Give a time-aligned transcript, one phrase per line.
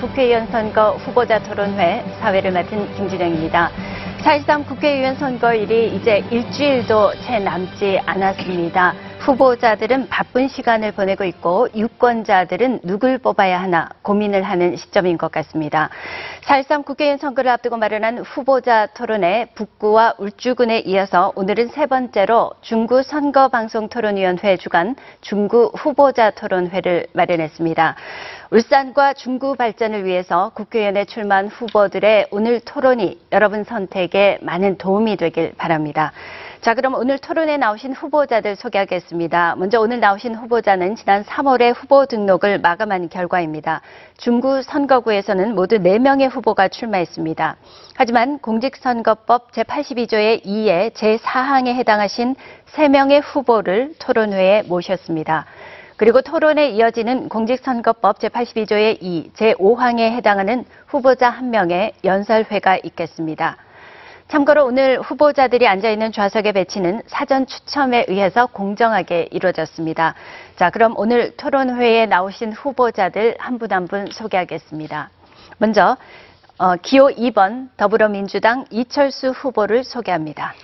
[0.00, 3.70] 국회의원 선거 후보자 토론회 사회를 맡은 김진영입니다.
[4.22, 8.94] 4.13 국회의원 선거일이 이제 일주일도 채 남지 않았습니다.
[9.20, 15.90] 후보자들은 바쁜 시간을 보내고 있고 유권자들은 누굴 뽑아야 하나 고민을 하는 시점인 것 같습니다.
[16.42, 24.56] 4.13 국회의원 선거를 앞두고 마련한 후보자 토론회 북구와 울주군에 이어서 오늘은 세 번째로 중구 선거방송토론위원회
[24.56, 27.96] 주관 중구 후보자 토론회를 마련했습니다.
[28.52, 36.10] 울산과 중구 발전을 위해서 국회의원에 출마한 후보들의 오늘 토론이 여러분 선택에 많은 도움이 되길 바랍니다.
[36.60, 39.54] 자, 그럼 오늘 토론에 나오신 후보자들 소개하겠습니다.
[39.54, 43.82] 먼저 오늘 나오신 후보자는 지난 3월에 후보 등록을 마감한 결과입니다.
[44.18, 47.56] 중구 선거구에서는 모두 4명의 후보가 출마했습니다.
[47.94, 52.34] 하지만 공직선거법 제82조의 2의 제4항에 해당하신
[52.74, 55.46] 3명의 후보를 토론회에 모셨습니다.
[56.00, 63.58] 그리고 토론에 이어지는 공직선거법 제82조의 2, 제5항에 해당하는 후보자 1명의 연설회가 있겠습니다.
[64.28, 70.14] 참고로 오늘 후보자들이 앉아있는 좌석의 배치는 사전 추첨에 의해서 공정하게 이루어졌습니다.
[70.56, 75.10] 자, 그럼 오늘 토론회에 나오신 후보자들 한 분 한분 소개하겠습니다.
[75.58, 75.98] 먼저
[76.56, 80.54] 어, 기호 2번 더불어민주당 이철수 후보를 소개합니다.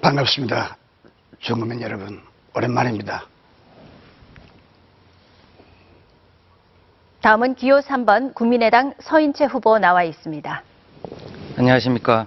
[0.00, 0.76] 반갑습니다.
[1.38, 2.20] 중국민 여러분,
[2.56, 3.26] 오랜만입니다.
[7.22, 10.62] 다음은 기호 3번 국민의당 서인채 후보 나와 있습니다.
[11.56, 12.26] 안녕하십니까.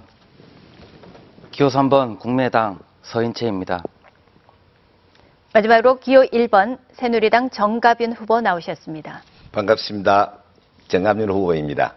[1.50, 3.82] 기호 3번 국민의당 서인채입니다.
[5.52, 9.20] 마지막으로 기호 1번 새누리당 정가빈 후보 나오셨습니다.
[9.52, 10.32] 반갑습니다.
[10.88, 11.92] 정감윤 후보입니다.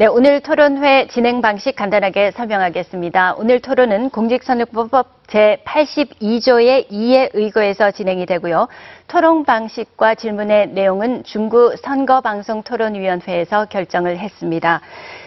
[0.00, 3.34] 네, 오늘 토론회 진행 방식 간단하게 설명하겠습니다.
[3.36, 8.68] 오늘 토론은 공직선거법 제82조의 2에 의거해서 진행이 되고요.
[9.08, 14.80] 토론 방식과 질문의 내용은 중구 선거방송토론위원회에서 결정을 했습니다.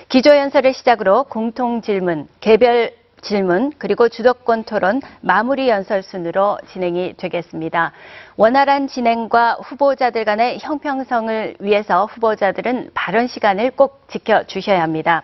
[0.09, 7.91] 기조연설을 시작으로 공통질문, 개별 질문 그리고 주도권 토론 마무리 연설 순으로 진행이 되겠습니다.
[8.37, 15.23] 원활한 진행과 후보자들 간의 형평성을 위해서 후보자들은 발언 시간을 꼭 지켜주셔야 합니다.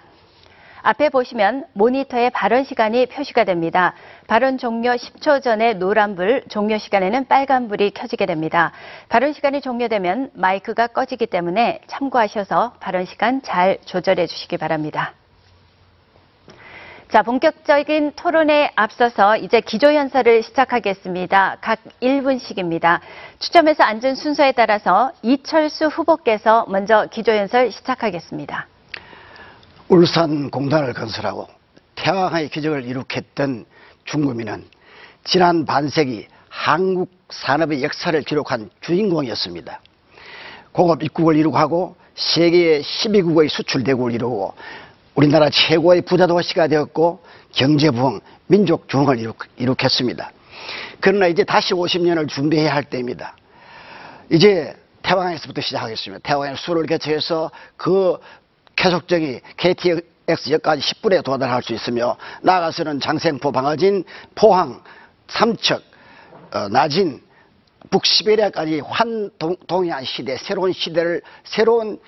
[0.81, 3.93] 앞에 보시면 모니터에 발언 시간이 표시가 됩니다.
[4.27, 8.71] 발언 종료 10초 전에 노란불, 종료 시간에는 빨간불이 켜지게 됩니다.
[9.09, 15.18] 발언 시간이 종료되면 마이크가 꺼지기 때문에 참고하셔서 발언 시간 잘 조절해 주시기 바랍니다.
[17.11, 21.57] 자, 본격적인 토론에 앞서서 이제 기조연설을 시작하겠습니다.
[21.59, 22.99] 각 1분씩입니다.
[23.39, 28.67] 추첨해서 앉은 순서에 따라서 이철수 후보께서 먼저 기조연설 시작하겠습니다.
[29.87, 31.47] 울산 공단을 건설하고
[31.95, 33.65] 태왕의 기적을 이룩했던
[34.05, 34.65] 중구민은
[35.23, 39.81] 지난 반세기 한국 산업의 역사를 기록한 주인공이었습니다.
[40.71, 44.53] 공업 입국을 이룩하고 세계 12국의 수출 대국을 이루고
[45.19, 47.21] 우리나라 최고의 부자 도시가 되었고
[47.51, 50.31] 경제 부흥, 민족 중흥을 이룩, 했습니다
[51.01, 53.35] 그러나 이제 다시 50년을 준비해야 할 때입니다.
[54.29, 56.21] 이제 태왕에서부터 시작하겠습니다.
[56.23, 58.17] 태왕에 수를 개최해서 그
[58.77, 64.05] 계속적인 KTX 역까지 10분에 도달할 수 있으며 나아가서는 장생포, 방어진,
[64.35, 64.81] 포항,
[65.27, 65.83] 삼척,
[66.53, 67.21] 어, 나진,
[67.89, 71.99] 북시베리아까지 환동해안 시대, 새로운 시대를 새로운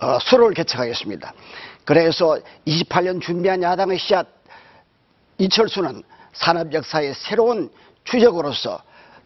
[0.00, 1.32] 어, 수로를 개척하겠습니다.
[1.88, 4.26] 그래서 28년 준비한 야당의 씨앗
[5.38, 6.02] 이철수는
[6.34, 7.70] 산업 역사의 새로운
[8.04, 8.82] 주적으로서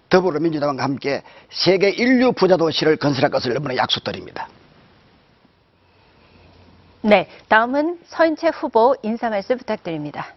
[0.08, 4.46] 더불어민주당과 함께 세계 인류 부자 도시를 건설할 것을 여러분에 약속드립니다.
[7.00, 10.28] 네, 다음은 서인채 후보 인사 말씀 부탁드립니다.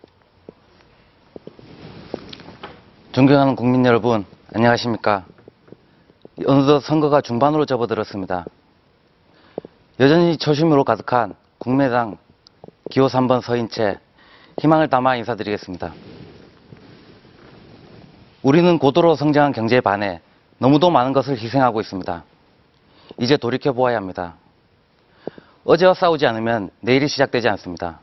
[3.11, 5.25] 존경하는 국민 여러분, 안녕하십니까.
[6.47, 8.45] 어느덧 선거가 중반으로 접어들었습니다.
[9.99, 12.17] 여전히 초심으로 가득한 국민의당
[12.91, 13.97] 기호 3번 서인 채
[14.59, 15.93] 희망을 담아 인사드리겠습니다.
[18.43, 20.21] 우리는 고도로 성장한 경제에 반해
[20.59, 22.23] 너무도 많은 것을 희생하고 있습니다.
[23.19, 24.35] 이제 돌이켜 보아야 합니다.
[25.63, 27.99] 어제와 싸우지 않으면 내일이 시작되지 않습니다.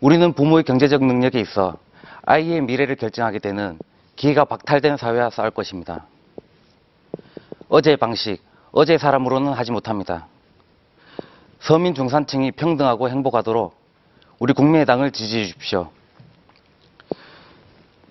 [0.00, 1.76] 우리는 부모의 경제적 능력에 있어
[2.22, 3.78] 아이의 미래를 결정하게 되는
[4.16, 6.06] 기회가 박탈된 사회와 싸울 것입니다.
[7.68, 8.42] 어제의 방식,
[8.72, 10.28] 어제의 사람으로는 하지 못합니다.
[11.64, 13.74] 서민 중산층이 평등하고 행복하도록
[14.38, 15.90] 우리 국민의당을 지지해 주십시오.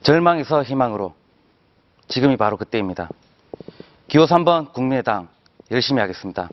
[0.01, 1.13] 절망에서 희망으로
[2.07, 3.09] 지금이 바로 그때입니다.
[4.07, 5.27] 기호 3번 국민의당
[5.69, 6.49] 열심히 하겠습니다.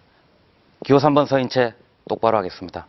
[0.84, 1.72] 기호 3번 서인 채
[2.06, 2.86] 똑바로 하겠습니다.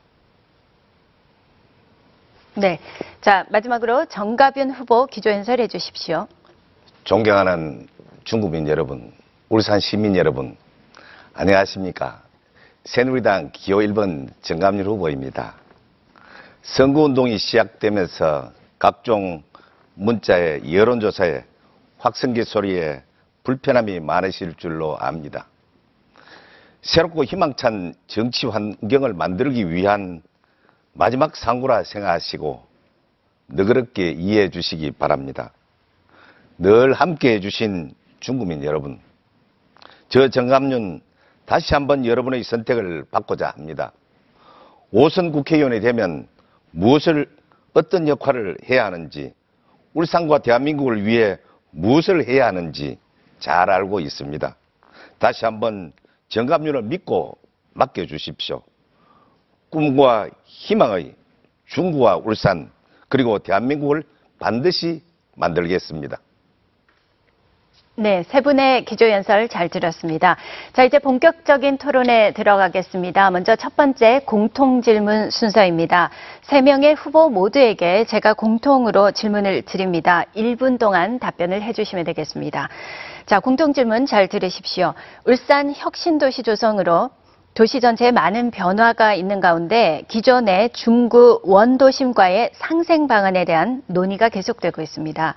[2.55, 2.81] 네.
[3.21, 6.27] 자, 마지막으로 정가변 후보 기조연설 해 주십시오.
[7.05, 7.87] 존경하는
[8.25, 9.13] 중국민 여러분,
[9.47, 10.57] 울산 시민 여러분,
[11.33, 12.30] 안녕하십니까.
[12.83, 15.53] 새누리당 기호 1번 정감률 후보입니다.
[16.63, 19.43] 선거운동이 시작되면서 각종
[19.93, 21.43] 문자에 여론조사에
[21.99, 23.03] 확성기 소리에
[23.43, 25.45] 불편함이 많으실 줄로 압니다.
[26.81, 30.23] 새롭고 희망찬 정치 환경을 만들기 위한
[30.93, 32.65] 마지막 상구라 생각하시고
[33.45, 35.53] 너그럽게 이해해 주시기 바랍니다.
[36.57, 38.99] 늘 함께 해주신 중국민 여러분,
[40.09, 41.01] 저 정감윤
[41.51, 43.91] 다시 한번 여러분의 선택을 받고자 합니다.
[44.93, 46.29] 5선 국회의원이 되면
[46.71, 47.29] 무엇을
[47.73, 49.33] 어떤 역할을 해야 하는지
[49.93, 51.37] 울산과 대한민국을 위해
[51.71, 52.97] 무엇을 해야 하는지
[53.39, 54.55] 잘 알고 있습니다.
[55.19, 55.91] 다시 한번
[56.29, 57.37] 정감윤을 믿고
[57.73, 58.61] 맡겨주십시오.
[59.71, 61.15] 꿈과 희망의
[61.65, 62.71] 중구와 울산
[63.09, 64.05] 그리고 대한민국을
[64.39, 65.03] 반드시
[65.35, 66.17] 만들겠습니다.
[67.95, 70.37] 네, 세 분의 기조연설 잘 들었습니다.
[70.71, 73.29] 자, 이제 본격적인 토론에 들어가겠습니다.
[73.31, 76.09] 먼저 첫 번째 공통질문 순서입니다.
[76.41, 80.23] 세 명의 후보 모두에게 제가 공통으로 질문을 드립니다.
[80.37, 82.69] 1분 동안 답변을 해주시면 되겠습니다.
[83.25, 84.93] 자, 공통질문 잘 들으십시오.
[85.25, 87.09] 울산 혁신도시 조성으로
[87.53, 95.35] 도시 전체에 많은 변화가 있는 가운데 기존의 중구 원도심과의 상생 방안에 대한 논의가 계속되고 있습니다.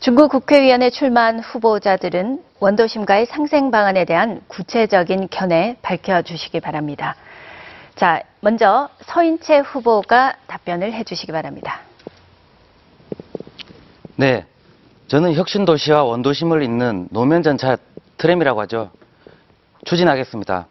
[0.00, 7.16] 중구 국회의원에 출마한 후보자들은 원도심과의 상생 방안에 대한 구체적인 견해 밝혀주시기 바랍니다.
[7.96, 11.80] 자, 먼저 서인채 후보가 답변을 해주시기 바랍니다.
[14.16, 14.46] 네,
[15.08, 17.76] 저는 혁신도시와 원도심을 잇는 노면전차
[18.16, 18.90] 트램이라고 하죠.
[19.84, 20.66] 추진하겠습니다.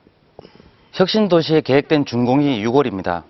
[0.94, 3.22] 혁신도시에 계획된 준공이 6월입니다.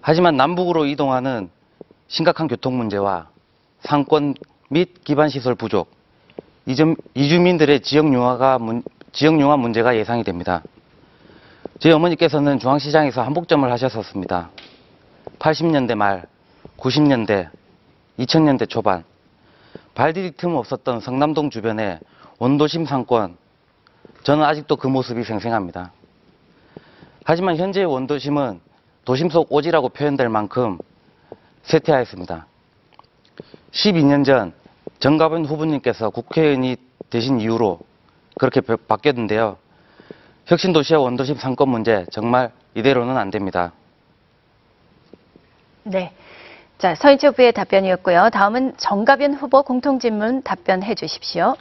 [0.00, 1.50] 하지만 남북으로 이동하는
[2.08, 3.28] 심각한 교통 문제와
[3.78, 4.34] 상권
[4.68, 5.90] 및 기반시설 부족,
[6.66, 8.82] 이점- 이주민들의 지역 융화가 문-
[9.12, 10.62] 지역 융화 문제가 예상이 됩니다.
[11.78, 14.50] 저희 어머니께서는 중앙시장에서 한복점을 하셨었습니다.
[15.38, 16.26] 80년대 말,
[16.76, 17.48] 90년대,
[18.18, 19.04] 2000년대 초반,
[19.94, 22.00] 발디딜 틈 없었던 성남동 주변의
[22.38, 23.36] 원도심 상권,
[24.24, 25.92] 저는 아직도 그 모습이 생생합니다.
[27.24, 28.60] 하지만 현재의 원도심은
[29.04, 30.78] 도심 속 오지라고 표현될 만큼
[31.62, 32.46] 쇠퇴하였습니다.
[33.70, 34.52] 12년 전
[34.98, 36.76] 정가변 후보님께서 국회의원이
[37.10, 37.80] 되신 이후로
[38.38, 39.56] 그렇게 바- 바뀌었는데요.
[40.46, 43.72] 혁신도시와 원도심 상권 문제 정말 이대로는 안 됩니다.
[45.84, 46.12] 네.
[46.78, 48.30] 자, 서인채 후보의 답변이었고요.
[48.30, 51.56] 다음은 정가변 후보 공통질문 답변해 주십시오.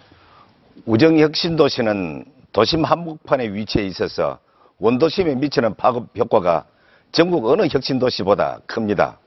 [0.85, 4.39] 우정혁신도시는 도심 한복판에 위치해 있어서
[4.79, 6.65] 원도심에 미치는 파급 효과가
[7.12, 9.18] 전국 어느 혁신도시보다 큽니다.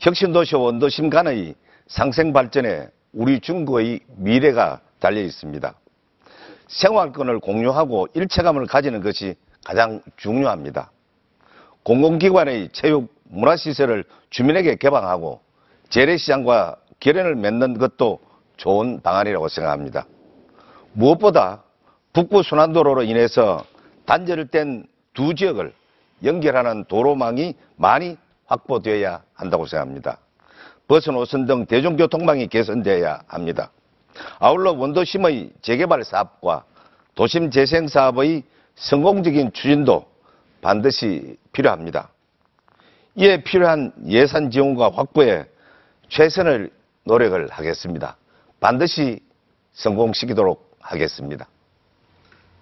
[0.00, 1.54] 혁신도시와 원도심 간의
[1.86, 5.74] 상생 발전에 우리 중국의 미래가 달려 있습니다.
[6.66, 10.90] 생활권을 공유하고 일체감을 가지는 것이 가장 중요합니다.
[11.84, 15.40] 공공기관의 체육, 문화시설을 주민에게 개방하고
[15.90, 18.18] 재래시장과 결연을 맺는 것도
[18.56, 20.06] 좋은 방안이라고 생각합니다.
[20.92, 21.62] 무엇보다
[22.12, 23.64] 북부 순환도로로 인해서
[24.06, 25.72] 단절된 두 지역을
[26.24, 28.16] 연결하는 도로망이 많이
[28.46, 30.18] 확보되어야 한다고 생각합니다.
[30.86, 33.70] 버스 노선 등 대중교통망이 개선되어야 합니다.
[34.38, 36.64] 아울러 원도심의 재개발 사업과
[37.14, 38.42] 도심 재생 사업의
[38.76, 40.06] 성공적인 추진도
[40.60, 42.10] 반드시 필요합니다.
[43.16, 45.46] 이에 필요한 예산 지원과 확보에
[46.08, 46.70] 최선을
[47.04, 48.16] 노력을 하겠습니다.
[48.60, 49.20] 반드시
[49.72, 51.46] 성공시키도록 하겠습니다.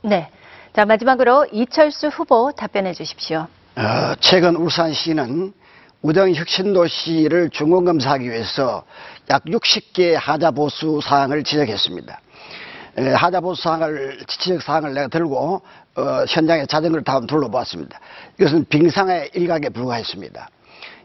[0.02, 0.28] 네.
[0.72, 3.46] 자, 마지막으로 이철수 후보 답변해 주십시오.
[3.76, 5.52] 어, 최근 울산시는
[6.02, 8.84] 우정혁신도시를 중공검사하기 위해서
[9.30, 12.20] 약 60개의 하자보수 사항을 지적했습니다.
[12.98, 15.62] 에, 하자보수 사항을, 지적 사항을 내가 들고
[15.94, 17.98] 어, 현장에 자전거를 타고 둘러보았습니다.
[18.38, 20.48] 이것은 빙상의 일각에 불과했습니다.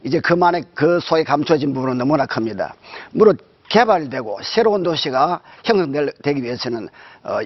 [0.03, 2.75] 이제 그만의 그 소에 감춰진 부분은 너무나 큽니다.
[3.11, 6.87] 무릇 개발되고 새로운 도시가 형성되기 위해서는
[7.23, 7.39] 어,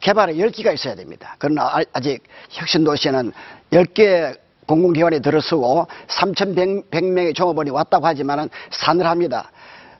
[0.00, 1.34] 개발에 열기가 있어야 됩니다.
[1.38, 3.32] 그러나 아- 아직 혁신도시에는
[3.72, 9.50] 10개 공공기관이 들어서고 3,100명의 종업원이 왔다고 하지만은 사늘합니다.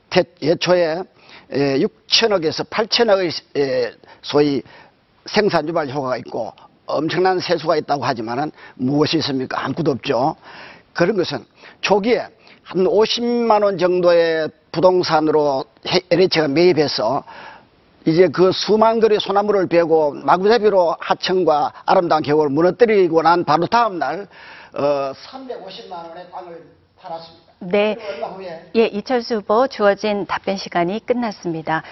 [0.09, 1.01] 태- 예초에
[1.51, 4.61] 6천억에서 8천억의 소위
[5.25, 6.53] 생산 유발 효과가 있고
[6.87, 9.63] 엄청난 세수가 있다고 하지만은 무엇이 있습니까?
[9.65, 10.35] 아무것도 없죠.
[10.93, 11.43] 그런 것은
[11.81, 12.27] 초기에
[12.63, 15.65] 한 50만 원 정도의 부동산으로
[16.11, 17.23] LH가 매입해서
[18.07, 24.27] 이제 그 수만 그루의 소나무를 베고 마구잡이로 하천과 아름다운 계곡을 무너뜨리고 난 바로 다음 날
[24.75, 26.63] 어, 350만 원의 땅을
[26.99, 27.45] 팔았습니다.
[27.59, 27.95] 네.
[28.09, 31.83] 얼마 후에 예, 이철수 후보 주어진 답변 시간이 끝났습니다.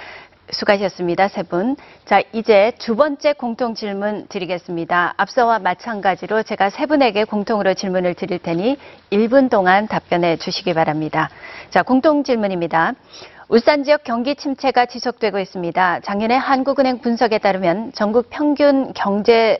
[0.51, 1.29] 수고하셨습니다.
[1.29, 1.77] 세 분.
[2.05, 5.13] 자, 이제 두 번째 공통 질문 드리겠습니다.
[5.15, 8.77] 앞서와 마찬가지로 제가 세 분에게 공통으로 질문을 드릴 테니
[9.11, 11.29] 1분 동안 답변해 주시기 바랍니다.
[11.69, 12.93] 자, 공통 질문입니다.
[13.47, 16.01] 울산 지역 경기 침체가 지속되고 있습니다.
[16.01, 19.59] 작년에 한국은행 분석에 따르면 전국 평균 경제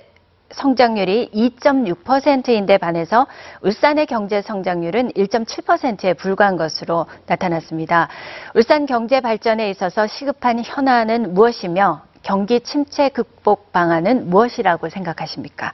[0.54, 3.28] 성장률이 2.6%인데 반해서
[3.62, 8.10] 울산의 경제 성장률은 1.7%에 불과한 것으로 나타났습니다.
[8.56, 15.74] 울산 경제 발전에 있어서 시급한 현안은 무엇이며 경기 침체 극복 방안은 무엇이라고 생각하십니까?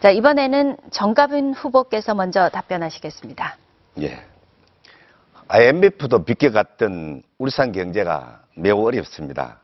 [0.00, 3.56] 자, 이번에는 정가빈 후보께서 먼저 답변하시겠습니다.
[4.00, 4.18] 예.
[5.48, 9.60] IMF도 비껴갔던 울산 경제가 매우 어렵습니다.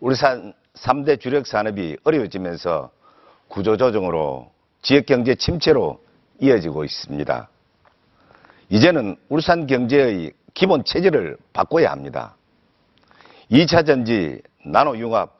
[0.00, 2.90] 울산 3대 주력 산업이 어려워지면서
[3.48, 4.50] 구조조정으로
[4.82, 6.00] 지역경제 침체로
[6.40, 7.48] 이어지고 있습니다.
[8.70, 12.36] 이제는 울산 경제의 기본 체질을 바꿔야 합니다.
[13.50, 15.32] 2차 전지, 나노융합,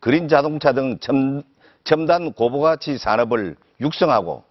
[0.00, 1.42] 그린 자동차 등 첨,
[1.84, 4.44] 첨단 고부가치 산업을 육성하고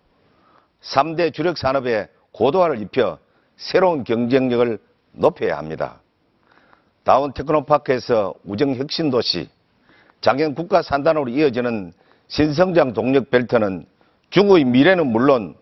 [0.82, 3.18] 3대 주력 산업의 고도화를 입혀
[3.56, 4.78] 새로운 경쟁력을
[5.14, 6.02] 높여야 합니다.
[7.04, 9.50] 다운 테크노파크에서 우정 혁신 도시,
[10.22, 11.94] 장현 국가 산단으로 이어지는
[12.28, 13.86] 신성장 동력 벨트는
[14.30, 15.56] 중국의 미래는 물론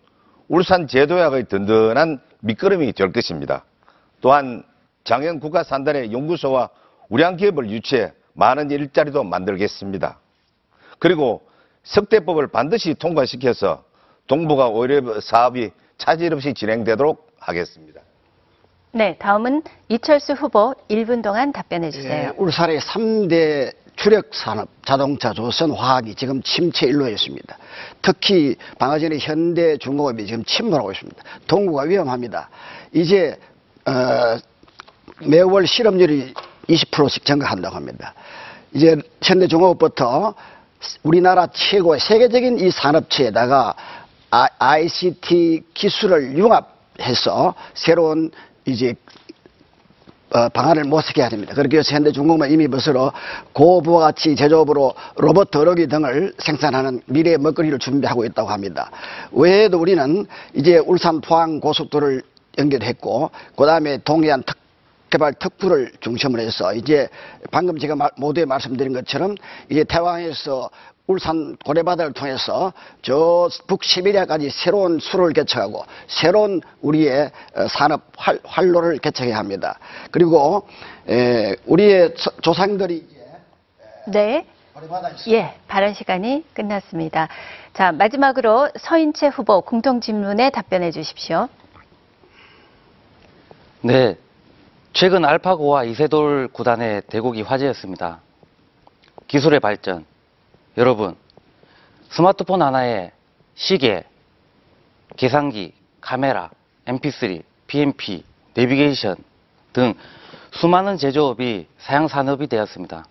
[0.48, 3.64] 울산 제도약의 든든한 밑거름이 될 것입니다.
[4.20, 4.64] 또한
[5.04, 6.70] 장현 국가 산단의 연구소와
[7.08, 10.18] 우량 기업을 유치해 많은 일자리도 만들겠습니다.
[10.98, 11.46] 그리고
[11.84, 13.84] 석대법을 반드시 통과시켜서
[14.26, 18.00] 동북아 오히려 사업이 차질 없이 진행되도록 하겠습니다.
[18.92, 22.28] 네, 다음은 이철수 후보 1분 동안 답변해 주세요.
[22.28, 27.58] 예, 울산의 3대 주력 산업, 자동차, 조선, 화학이 지금 침체 일로에 있습니다.
[28.02, 31.22] 특히 방금 전에 현대 중공업이 지금 침몰하고 있습니다.
[31.46, 32.48] 동구가 위험합니다.
[32.92, 33.38] 이제
[33.86, 34.38] 어,
[35.26, 36.34] 매월 실업률이
[36.68, 38.14] 20%씩 증가한다고 합니다.
[38.74, 40.34] 이제 현대 중공업부터
[41.02, 43.74] 우리나라 최고의 세계적인 이 산업체에다가
[44.30, 48.30] ICT 기술을 융합해서 새로운
[48.66, 48.94] 이제
[50.36, 51.54] 어, 방안을 모색해야 뭐 됩니다.
[51.54, 53.10] 그렇게 해서 현대중공업은 이미 벌써
[53.54, 58.90] 고부가치 제조업으로 로봇 더러기 등을 생산하는 미래의 먹거리를 준비하고 있다고 합니다.
[59.32, 62.22] 외에도 우리는 이제 울산 포항 고속도로를
[62.58, 64.58] 연결했고 그 다음에 동해안 특
[65.08, 67.08] 개발 특구를 중심으로 해서 이제
[67.52, 69.36] 방금 제가 모두에 말씀드린 것처럼
[69.70, 70.68] 이제 태왕에서
[71.06, 72.72] 울산 고래바다를 통해서
[73.02, 79.78] 저 북시베리아까지 새로운 수로를 개척하고 새로운 우리의 어, 산업 활, 활로를 개척해야 합니다.
[80.10, 80.66] 그리고
[81.08, 83.06] 에, 우리의 조상들이
[84.08, 84.46] 네.
[85.28, 87.28] 예, 발언 시간이 끝났습니다.
[87.72, 91.48] 자, 마지막으로 서인채 후보 공통 질문에 답변해 주십시오.
[93.80, 94.16] 네.
[94.92, 98.20] 최근 알파고와 이세돌 구단의 대국이 화제였습니다.
[99.28, 100.04] 기술의 발전,
[100.76, 101.16] 여러분,
[102.10, 103.10] 스마트폰 하나에
[103.54, 104.04] 시계,
[105.16, 106.50] 계산기, 카메라,
[106.84, 109.16] mp3, PMP, 내비게이션
[109.72, 109.94] 등
[110.52, 113.06] 수많은 제조업이 사양 산업이 되었습니다.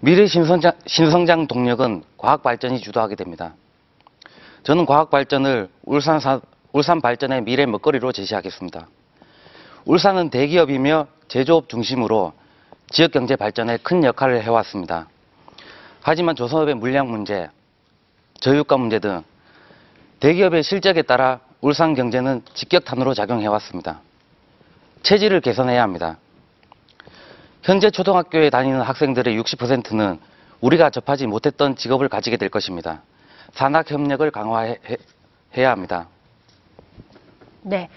[0.00, 3.54] 미래 신성장, 신성장 동력은 과학 발전이 주도하게 됩니다.
[4.62, 6.40] 저는 과학 발전을 울산, 사,
[6.72, 8.88] 울산 발전의 미래 먹거리로 제시하겠습니다.
[9.86, 12.34] 울산은 대기업이며 제조업 중심으로
[12.90, 15.08] 지역 경제 발전에 큰 역할을 해왔습니다.
[16.02, 17.48] 하지만 조선업의 물량 문제,
[18.40, 19.22] 저유가 문제 등
[20.20, 24.00] 대기업의 실적에 따라 울산 경제는 직격탄으로 작용해왔습니다.
[25.02, 26.18] 체질을 개선해야 합니다.
[27.62, 30.18] 현재 초등학교에 다니는 학생들의 60%는
[30.60, 33.02] 우리가 접하지 못했던 직업을 가지게 될 것입니다.
[33.52, 34.76] 산학협력을 강화해야
[35.56, 36.08] 합니다.
[37.62, 37.88] 네.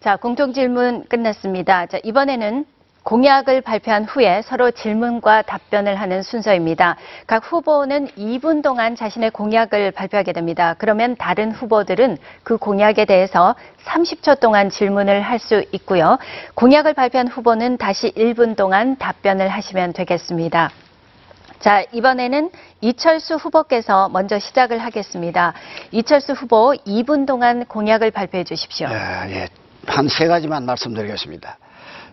[0.00, 1.86] 자, 공통 질문 끝났습니다.
[1.86, 2.64] 자, 이번에는
[3.02, 6.96] 공약을 발표한 후에 서로 질문과 답변을 하는 순서입니다.
[7.26, 10.74] 각 후보는 2분 동안 자신의 공약을 발표하게 됩니다.
[10.78, 13.54] 그러면 다른 후보들은 그 공약에 대해서
[13.84, 16.18] 30초 동안 질문을 할 수 있고요.
[16.54, 20.70] 공약을 발표한 후보는 다시 1분 동안 답변을 하시면 되겠습니다.
[21.60, 22.50] 자, 이번에는
[22.82, 25.54] 이철수 후보께서 먼저 시작을 하겠습니다.
[25.92, 28.88] 이철수 후보 2분 동안 공약을 발표해 주십시오.
[28.90, 29.48] 예, 예.
[29.86, 31.56] 한 세 가지만 말씀드리겠습니다.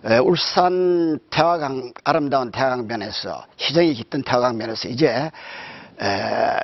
[0.10, 5.30] 에, 울산 태화강 아름다운 태화강변에서 희정이 깃든 태화강변에서 이제
[6.02, 6.60] 에,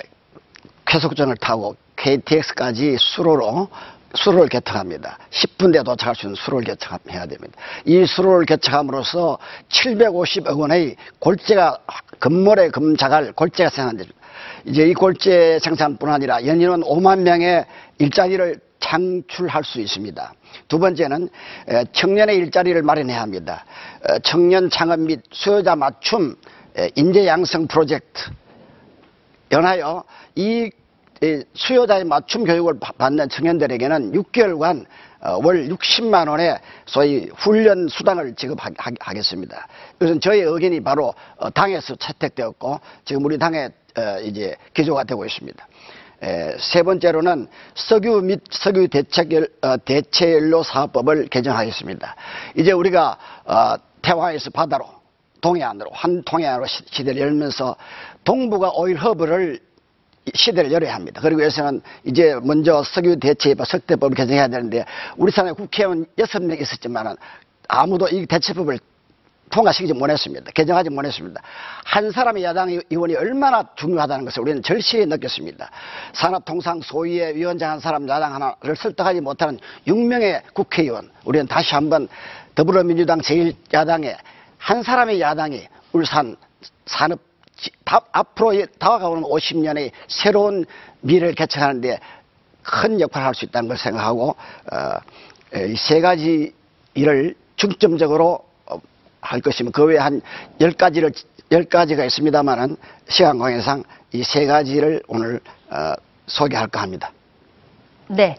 [0.86, 3.70] 쾌속전을 타고 KTX까지 수로로
[4.16, 5.18] 수로를 개척합니다.
[5.32, 7.58] 10분 대 도착할 수 있는 수로를 개척해야 됩니다.
[7.84, 11.80] 이 수로를 개척함으로써 750억 원의 골재가
[12.20, 14.16] 금모래 금자갈 골재가 생산됩니다.
[14.66, 17.66] 이제 이 골재 생산뿐 아니라 연인원 5만 명의
[17.98, 20.34] 일자리를 창출할 수 있습니다.
[20.68, 21.30] 두 번째는
[21.70, 23.66] 에, 청년의 일자리를 마련해야 합니다.
[24.10, 26.36] 어, 청년 창업 및 수요자 맞춤
[26.78, 28.30] 에, 인재 양성 프로젝트
[29.52, 30.04] 연하여
[30.36, 30.70] 이이
[31.54, 34.86] 수요자의 맞춤 교육을 바- 받는 청년들에게는 6개월간
[35.22, 39.68] 어, 월 60만 원의 소위 훈련 수당을 지급하겠습니다.
[39.96, 45.66] 이것은 저희 의견이 바로 어, 당에서 채택되었고 지금 우리 당에 어, 이제 기조가 되고 있습니다.
[46.24, 49.30] 에, 세 번째로는 석유 및 석유 대책
[49.62, 52.16] 어, 대체연료 사업법을 개정하겠습니다.
[52.56, 54.86] 이제 우리가 어, 태화에서 바다로
[55.42, 57.76] 동해안으로 한 동해안으로 시- 시대를 열면서
[58.24, 59.60] 동북아 오일 허브를
[60.34, 61.20] 시대를 열어야 합니다.
[61.22, 64.86] 그리고 여기서는 이제 먼저 석유 대체법 석대법을 개정해야 되는데
[65.18, 67.16] 우리 사회 국회의원 여섯 명 있었지만은
[67.68, 68.80] 아무도 이 대체법을
[69.54, 70.52] 통과시키지 못했습니다.
[70.52, 71.40] 개정하지 못했습니다.
[71.86, 75.70] 한 사람의 야당 의원이 얼마나 중요하다는 것을 우리는 절실히 느꼈습니다.
[76.14, 82.08] 산업통상 소위의 위원장 한 사람 야당 하나를 설득하지 못하는 6명의 국회의원 우리는 다시 한번
[82.56, 84.18] 더불어민주당 제1야당의
[84.58, 86.36] 한 사람의 야당이 울산
[86.88, 87.20] 산업
[87.86, 90.66] 앞으로 다가오는 50년의 새로운
[91.02, 92.00] 미래를 개척하는데
[92.64, 96.54] 큰 역할을 할 수 있다는 걸 생각하고 어, 이세 가지
[96.96, 98.53] 일을 중점적으로 어,
[99.24, 100.22] 할 것이면 그 외에 한
[100.60, 101.12] 열 가지를
[101.52, 102.78] 열 가지가 있습니다만은
[103.08, 105.40] 시간 관계상 이 세 가지를 오늘
[105.70, 105.94] 어,
[106.28, 107.12] 소개할까 합니다.
[108.08, 108.38] 네.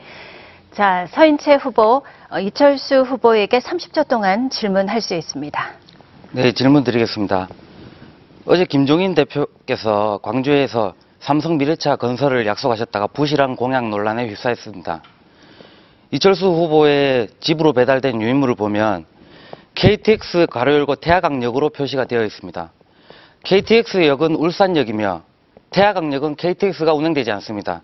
[0.73, 5.71] 자, 서인채 후보, 어, 이철수 후보에게 30초 동안 질문할 수 있습니다.
[6.33, 7.49] 네, 질문 드리겠습니다.
[8.47, 15.03] 어제 김종인 대표께서 광주에서 삼성 미래차 건설을 약속하셨다가 부실한 공약 논란에 휩싸였습니다.
[16.11, 19.07] 이철수 후보의 집으로 배달된 유인물을 보면
[19.75, 22.73] KTX 가로 열고 태화강역으로 표시가 되어 있습니다.
[23.45, 25.23] KTX역은 울산역이며
[25.71, 27.83] 태화강역은 KTX가 운행되지 않습니다.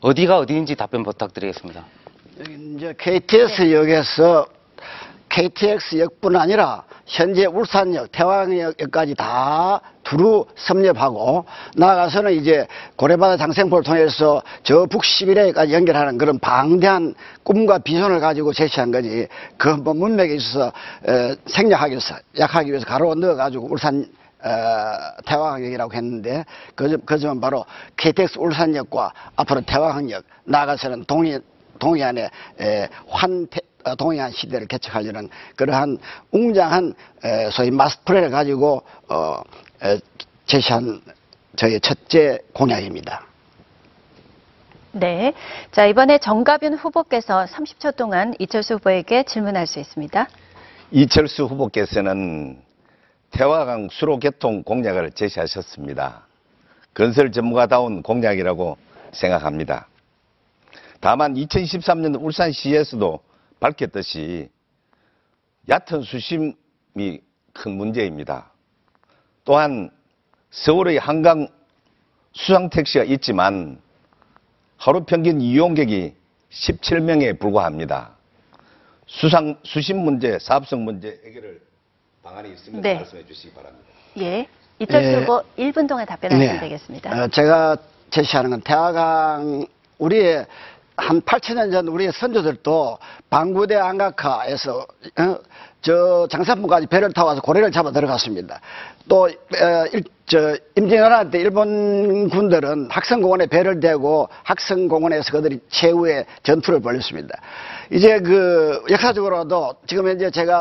[0.00, 1.84] 어디가 어디인지 답변 부탁드리겠습니다.
[2.76, 4.46] 이제 KTX 역에서
[5.28, 11.44] KTX 역뿐 아니라 현재 울산역, 태화역까지 다 두루 섭렵하고
[11.74, 19.26] 나아가서는 이제 고래바다 장생포를 통해서 저 북시비레까지 연결하는 그런 방대한 꿈과 비전을 가지고 제시한 거지.
[19.58, 20.72] 그 뭐 문맥에 있어서
[21.08, 24.06] 에, 생략하기 위해서 약하기 위해서 가로 넣어가지고 울산
[24.42, 26.44] 어, 태화항역이라고 했는데
[26.74, 27.64] 그, 그 점은 바로
[27.96, 31.40] KTX 울산역과 앞으로 태화항역 나아가서는 동해
[31.78, 35.98] 동해안에 에, 환태 어, 동해안 시대를 개척하려는 그러한
[36.32, 39.42] 웅장한 에, 소위 마스프레를 가지고 어,
[39.82, 39.98] 에,
[40.46, 41.00] 제시한
[41.56, 43.24] 저의 첫째 공약입니다.
[44.92, 45.32] 네.
[45.70, 50.26] 자, 이번에 정가빈 후보께서 30초 동안 이철수 후보에게 질문할 수 있습니다.
[50.90, 52.60] 이철수 후보께서는
[53.30, 56.26] 태화강 수로 개통 공약을 제시하셨습니다.
[56.94, 58.76] 건설 전문가다운 공약이라고
[59.12, 59.86] 생각합니다.
[61.00, 63.20] 다만 2013년 울산시에서도
[63.60, 64.48] 밝혔듯이
[65.68, 67.20] 얕은 수심이
[67.52, 68.50] 큰 문제입니다.
[69.44, 69.90] 또한
[70.50, 71.48] 서울의 한강
[72.32, 73.80] 수상택시가 있지만
[74.76, 76.14] 하루 평균 이용객이
[76.50, 78.16] 17명에 불과합니다.
[79.06, 81.60] 수상, 수심 문제, 사업성 문제 해결을
[82.22, 82.94] 방안이 있으면 네.
[82.94, 83.86] 말씀해 주시기 바랍니다.
[84.18, 84.46] 예.
[84.78, 85.14] 이철수 예.
[85.16, 87.24] 후보 1분 동안 답변하시면 되겠습니다.
[87.24, 87.76] 어, 제가
[88.10, 89.66] 제시하는 건 태화강
[89.98, 90.46] 우리의
[91.00, 92.98] 한 8천년 전 우리의 선조들도
[93.30, 94.86] 방구대 안각하에서
[95.18, 95.38] 어,
[95.82, 98.60] 저 장산부까지 배를 타고 와서 고래를 잡아 들어갔습니다.
[99.08, 106.80] 또 어, 일, 저 임진왜란 때 일본 군들은 학성공원에 배를 대고 학성공원에서 그들이 최후의 전투를
[106.80, 107.40] 벌였습니다.
[107.90, 110.60] 이제 그 역사적으로도 지금 현재 제가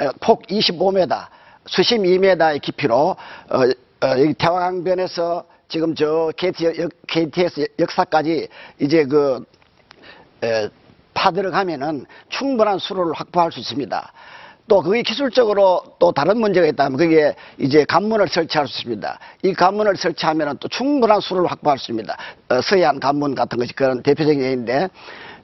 [0.00, 1.26] 어, 폭 25m,
[1.66, 3.16] 수심 2m의 깊이로 어,
[3.50, 8.48] 어, 여기 태화강변에서 지금 저 KT, 역, KTX 역사까지
[8.80, 9.57] 이제 그 에,
[11.14, 14.12] 파들어가면은 충분한 수로를 확보할 수 있습니다.
[14.68, 19.18] 또 그게 기술적으로 또 다른 문제가 있다면 그게 이제 관문을 설치할 수 있습니다.
[19.42, 22.16] 이 관문을 설치하면은 또 충분한 수로를 확보할 수 있습니다.
[22.50, 24.88] 어, 서해안 관문 같은 것이 그런 대표적인 예인데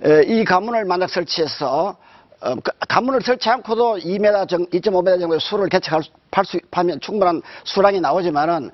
[0.04, 1.96] 에, 이 관문을 만약 설치해서
[2.42, 7.00] 어, 그 관문을 설치 않고도 2m 정, 2.5m 정도의 수를 개척할 수, 팔 수, 하면
[7.00, 8.70] 충분한 수량이 나오지만은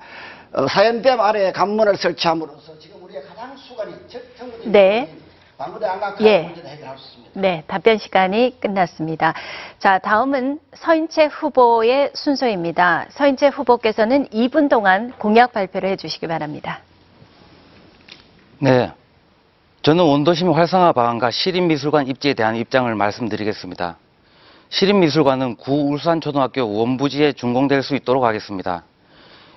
[0.53, 3.55] 어, 사연댐 아래에 관문을 설치함으로써 지금 우리의 가장
[4.37, 5.20] 정부적인 네.
[6.21, 6.43] 예.
[6.43, 7.39] 문제도 해결할 수 있습니다.
[7.39, 9.33] 네, 답변 시간이 끝났습니다.
[9.79, 13.07] 자, 다음은 서인채 후보의 순서입니다.
[13.09, 16.81] 서인채 후보께서는 2분 동안 공약 발표를 해주시기 바랍니다.
[18.59, 18.91] 네.
[19.81, 23.97] 저는 원도심 활성화 방안과 시립미술관 입지에 대한 입장을 말씀드리겠습니다.
[24.69, 28.83] 시립미술관은 구 울산초등학교 원부지에 준공될 수 있도록 하겠습니다.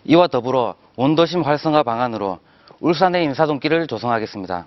[0.04, 2.38] 이와 더불어 원도심 활성화 방안으로
[2.80, 4.66] 울산의 인사동길을 조성하겠습니다.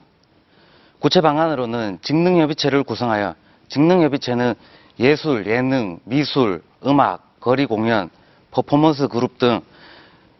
[0.99, 3.35] 구체 방안으로는 직능협의체를 구성하여
[3.69, 4.55] 직능협의체는
[4.99, 8.09] 예술, 예능, 미술, 음악, 거리 공연,
[8.51, 9.61] 퍼포먼스 그룹 등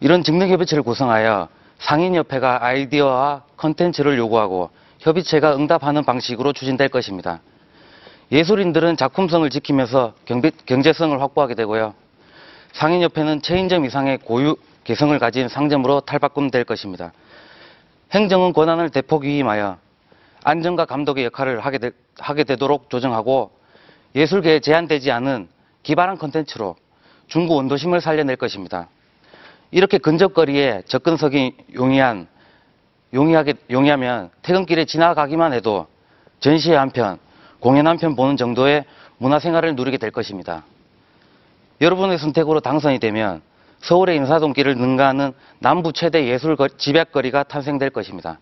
[0.00, 7.40] 이런 직능협의체를 구성하여 상인협회가 아이디어와 컨텐츠를 요구하고 협의체가 응답하는 방식으로 추진될 것입니다.
[8.32, 11.94] 예술인들은 작품성을 지키면서 경비- 경제성을 확보하게 되고요.
[12.72, 17.12] 상인협회는 체인점 이상의 고유 개성을 가진 상점으로 탈바꿈될 것입니다.
[18.12, 19.78] 행정은 권한을 대폭 위임하여
[20.44, 23.50] 안정과 감독의 역할을 하게, 되, 하게 되도록 조정하고
[24.14, 25.48] 예술계에 제한되지 않은
[25.82, 26.76] 기발한 컨텐츠로
[27.28, 28.88] 중구 원도심을 살려낼 것입니다.
[29.70, 32.26] 이렇게 근접거리에 접근석이 용이한
[33.12, 35.86] 용이하게 용이하면 퇴근길에 지나가기만 해도
[36.40, 37.18] 전시회 한 편,
[37.60, 38.84] 공연 한 편 보는 정도의
[39.18, 40.64] 문화생활을 누리게 될 것입니다.
[41.80, 43.42] 여러분의 선택으로 당선이 되면
[43.80, 48.38] 서울의 인사동길을 능가하는 남부 최대 예술 거- 집약거리가 탄생될 것입니다.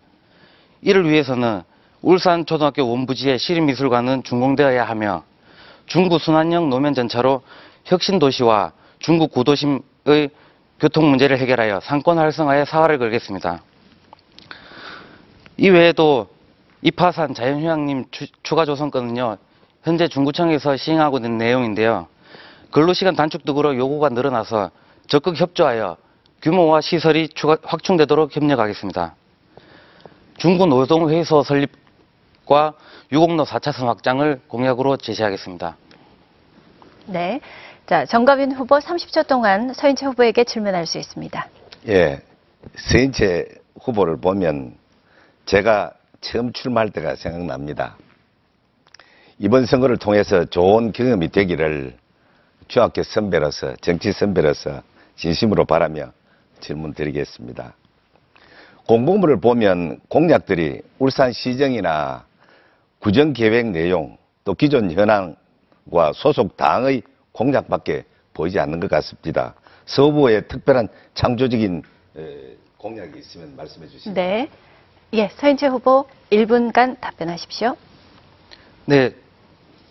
[0.83, 1.63] 이를 위해서는
[2.07, 5.25] 울산 초등학교 원부지의 시립미술관은 준공되어야 하며
[5.87, 7.43] 중구 순환형 노면 전차로
[7.87, 10.31] 혁신도시와 중구 구도심의
[10.79, 13.61] 교통 문제를 해결하여 상권 활성화에 사활을 걸겠습니다.
[15.57, 16.29] 이외에도
[16.83, 19.39] 이파산 자연휴양림 추- 추가 조성건은요,
[19.83, 22.07] 현재 중구청에서 시행하고 있는 내용인데요.
[22.71, 24.71] 근로시간 단축 등으로 요구가 늘어나서
[25.09, 25.97] 적극 협조하여
[26.41, 27.31] 규모와 시설이
[27.65, 29.17] 확충되도록 협력하겠습니다.
[30.39, 31.86] 중구 노동회의소 설립
[32.47, 32.75] 과
[33.13, 35.77] 유곡로 4차선 확장을 공약으로 제시하겠습니다.
[37.07, 37.41] 네.
[37.87, 41.49] 자, 정가빈 후보 30초 동안 서인채 후보에게 질문할 수 있습니다.
[41.89, 42.21] 예,
[42.77, 43.47] 서인채
[43.81, 44.77] 후보를 보면
[45.45, 47.97] 제가 처음 출마할 때가 생각납니다.
[49.39, 51.97] 이번 선거를 통해서 좋은 경험이 되기를
[52.69, 54.83] 중학교 선배로서, 정치 선배로서
[55.17, 56.13] 진심으로 바라며
[56.61, 57.75] 질문 드리겠습니다.
[58.87, 62.26] 공보물을 보면 공약들이 울산 시정이나
[63.07, 69.55] 구정계획 내용, 또 기존 현황과 소속 당의 공약밖에 보이지 않는 것 같습니다.
[69.85, 71.85] 서부의 특별한 창조적인
[72.17, 74.13] 에, 공약이 있으면 말씀해 주시죠.
[74.13, 74.49] 네.
[75.13, 77.77] 예, 서인채 후보 1분간 답변하십시오.
[78.87, 79.15] 네,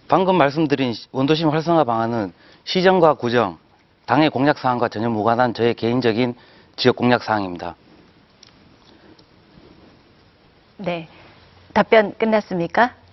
[0.10, 2.34] 방금 말씀드린 원도심 활성화 방안은
[2.65, 3.58] 시정과 구정,
[4.08, 6.36] 당의 공약 사항과 전혀 무관한 저의 개인적인
[6.75, 7.78] 지역 공약 사항입니다.
[10.75, 11.08] 네.
[11.73, 13.05] 답변 끝났습니까?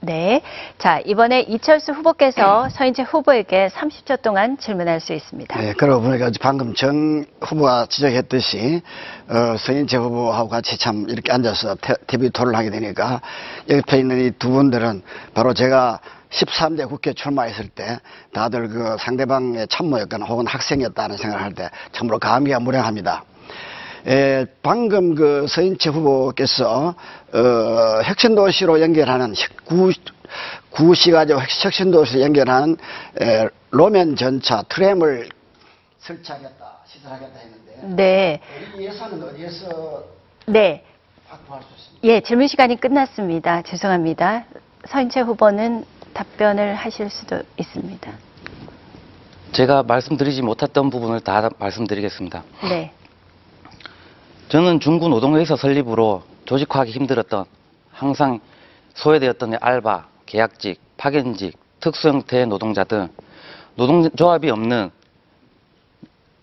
[0.00, 0.42] 네.
[0.78, 5.58] 자, 이번에 이철수 후보께서 서인채 후보에게 30초 동안 질문할 수 있습니다.
[5.60, 8.80] 네, 그러고 보니까 방금 정 후보가 지적했듯이
[9.28, 13.20] 어, 서인채 후보하고 같이 참 이렇게 앉아서 태- TV 토론을 하게 되니까
[13.68, 15.02] 옆에 있는 이 두 분들은
[15.34, 15.98] 바로 제가
[16.30, 17.98] 13대 국회 출마했을 때
[18.32, 23.24] 다들 그 상대방의 참모였거나 혹은 학생이었다는 생각을 할 때 참으로 감기가 무량합니다.
[24.06, 26.94] 에, 방금 그 서인채 후보께서
[27.32, 29.92] 어, 혁신도시로 연결하는 혁- 구,
[30.70, 32.76] 구시가지고 혁신도시로 연결하는
[33.20, 35.28] 에, 로면 전차 트램을
[35.98, 38.40] 설치하겠다 시설하겠다 했는데 네.
[38.78, 40.04] 이 예산은 어디에서
[40.46, 40.84] 네.
[41.28, 42.08] 확보할 수 있습니까?
[42.08, 43.62] 예, 질문 시간이 끝났습니다.
[43.62, 44.44] 죄송합니다.
[44.86, 45.84] 서인채 후보는
[46.14, 48.10] 답변을 하실 수도 있습니다.
[49.52, 52.42] 제가 말씀드리지 못했던 부분을 다 말씀드리겠습니다.
[52.68, 52.92] 네.
[54.48, 57.44] 저는 중구 노동회의소 설립으로 조직화하기 힘들었던
[57.92, 58.40] 항상
[58.94, 63.08] 소외되었던 알바, 계약직, 파견직, 특수 형태의 노동자 등
[63.74, 64.90] 노동조합이 없는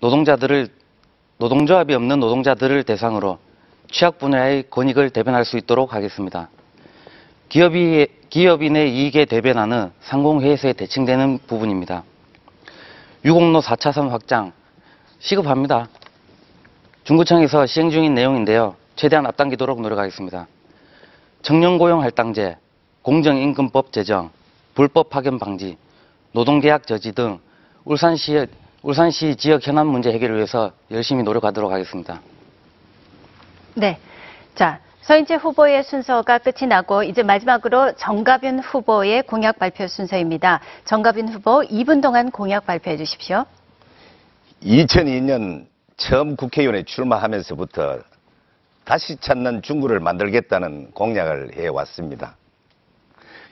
[0.02, 0.68] 노동자들을
[1.40, 3.40] 노동조합이 없는 노동자들을 대상으로
[3.90, 6.50] 취약 분야의 권익을 대변할 수 있도록 하겠습니다.
[7.50, 12.04] 기업이, 기업인의 이익에 대변하는 상공회의소에 대칭되는 부분입니다.
[13.26, 14.52] 유공로 4차선 확장
[15.20, 15.88] 시급합니다.
[17.06, 18.76] 중구청에서 시행 중인 내용인데요.
[18.96, 20.48] 최대한 앞당기도록 노력하겠습니다.
[21.44, 22.58] 청년 고용 할당제,
[23.04, 24.32] 공정임금법 제정,
[24.74, 25.78] 불법 파견 방지,
[26.32, 27.38] 노동계약 저지 등
[27.84, 28.48] 울산시,
[28.82, 32.22] 울산시 지역 현안 문제 해결을 위해서 열심히 노력하도록 하겠습니다.
[33.76, 34.00] 네.
[34.56, 40.60] 자, 서인채 후보의 순서가 끝이 나고 이제 마지막으로 정가빈 후보의 공약 발표 순서입니다.
[40.86, 43.46] 정가빈 후보 2분 동안 공약 발표해 주십시오.
[44.64, 48.00] 2002년 처음 국회의원에 출마하면서부터
[48.84, 52.36] 다시 찾는 중구를 만들겠다는 공약을 해왔습니다.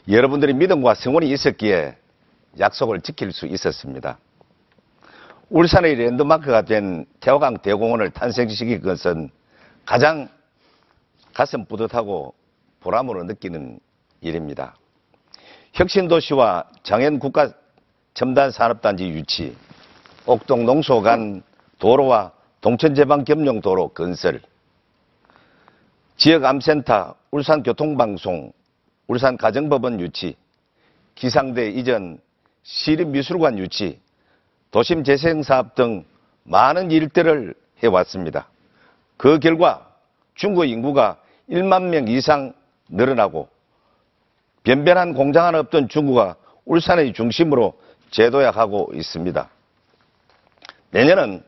[0.09, 1.95] 여러분들의 믿음과 성원이 있었기에
[2.59, 4.17] 약속을 지킬 수 있었습니다.
[5.49, 9.29] 울산의 랜드마크가 된 태화강 대공원을 탄생시킨 것은
[9.85, 10.27] 가장
[11.33, 12.33] 가슴 뿌듯하고
[12.81, 13.79] 보람으로 느끼는
[14.21, 14.75] 일입니다.
[15.73, 17.51] 혁신도시와 장현국가
[18.13, 19.55] 첨단산업단지 유치,
[20.25, 21.41] 옥동 농소 간
[21.79, 22.32] 도로와
[22.63, 24.39] 동천제방 겸용도로 건설,
[26.15, 28.53] 지역 암센터, 울산교통방송,
[29.07, 30.37] 울산 가정법원 유치,
[31.13, 32.21] 기상대 이전,
[32.63, 33.99] 시립미술관 유치,
[34.71, 36.05] 도심 재생사업 등
[36.45, 38.47] 많은 일들을 해왔습니다.
[39.17, 39.91] 그 결과
[40.33, 41.17] 중국 인구가
[41.49, 42.53] 1만 명 이상
[42.87, 43.49] 늘어나고
[44.63, 47.73] 변변한 공장 하나 없던 중구가 울산의 중심으로
[48.11, 49.49] 재도약하고 있습니다.
[50.91, 51.43] 내년은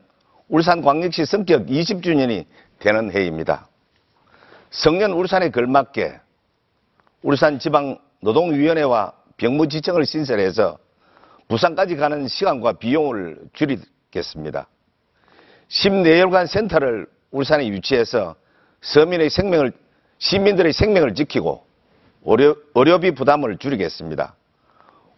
[0.48, 2.44] 울산광역시 성격 20주년이
[2.78, 3.68] 되는 해입니다.
[4.70, 6.20] 성년 울산에 걸맞게
[7.22, 10.78] 울산지방노동위원회와 병무지청을 신설해서
[11.48, 14.68] 부산까지 가는 시간과 비용을 줄이겠습니다.
[15.68, 18.36] 10내열관 센터를 울산에 유치해서
[18.80, 19.72] 서민의 생명을,
[20.18, 21.66] 시민들의 생명을 지키고
[22.24, 24.34] 의료, 의료비 부담을 줄이겠습니다.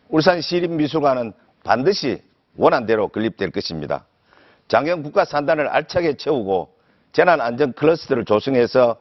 [0.09, 1.33] 울산 시립미술관은
[1.65, 2.23] 반드시
[2.57, 4.07] 원안대로 건립될 것입니다.
[4.69, 6.71] 장애인 국가 산단을 알차게 채우고
[7.13, 8.97] 재난 안전 클러스터를 조성해서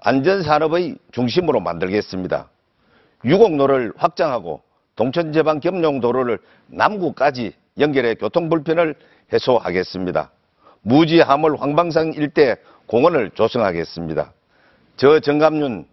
[0.00, 2.48] 안전 산업의 중심으로 만들겠습니다.
[3.24, 4.62] 유곡로를 확장하고
[4.94, 8.94] 동천 제방 겸용 도로를 남구까지 연결해 교통 불편을
[9.32, 10.30] 해소하겠습니다.
[10.82, 14.32] 무지 하물 황방산 일대 공원을 조성하겠습니다.
[14.96, 15.86] 저 정감윤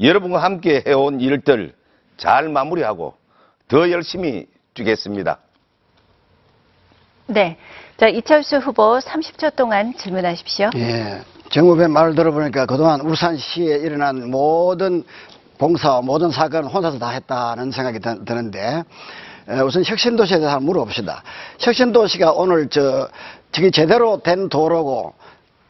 [0.00, 1.74] 여러분과 함께 해온 일들
[2.16, 3.14] 잘 마무리하고
[3.68, 5.38] 더 열심히 뛰겠습니다.
[7.30, 7.58] 네.
[7.98, 10.70] 자, 이철수 후보 30초 동안 질문하십시오.
[10.76, 11.20] 예.
[11.50, 15.04] 정부의 말을 들어보니까 그동안 울산시에 일어난 모든
[15.58, 18.82] 공사와 모든 사건을 혼자서 다 했다는 생각이 드- 드는데
[19.48, 21.22] 에, 우선 혁신도시에 대해서 한번 물어봅시다.
[21.58, 23.08] 혁신도시가 오늘 저
[23.52, 25.12] 저기 제대로 된 도로고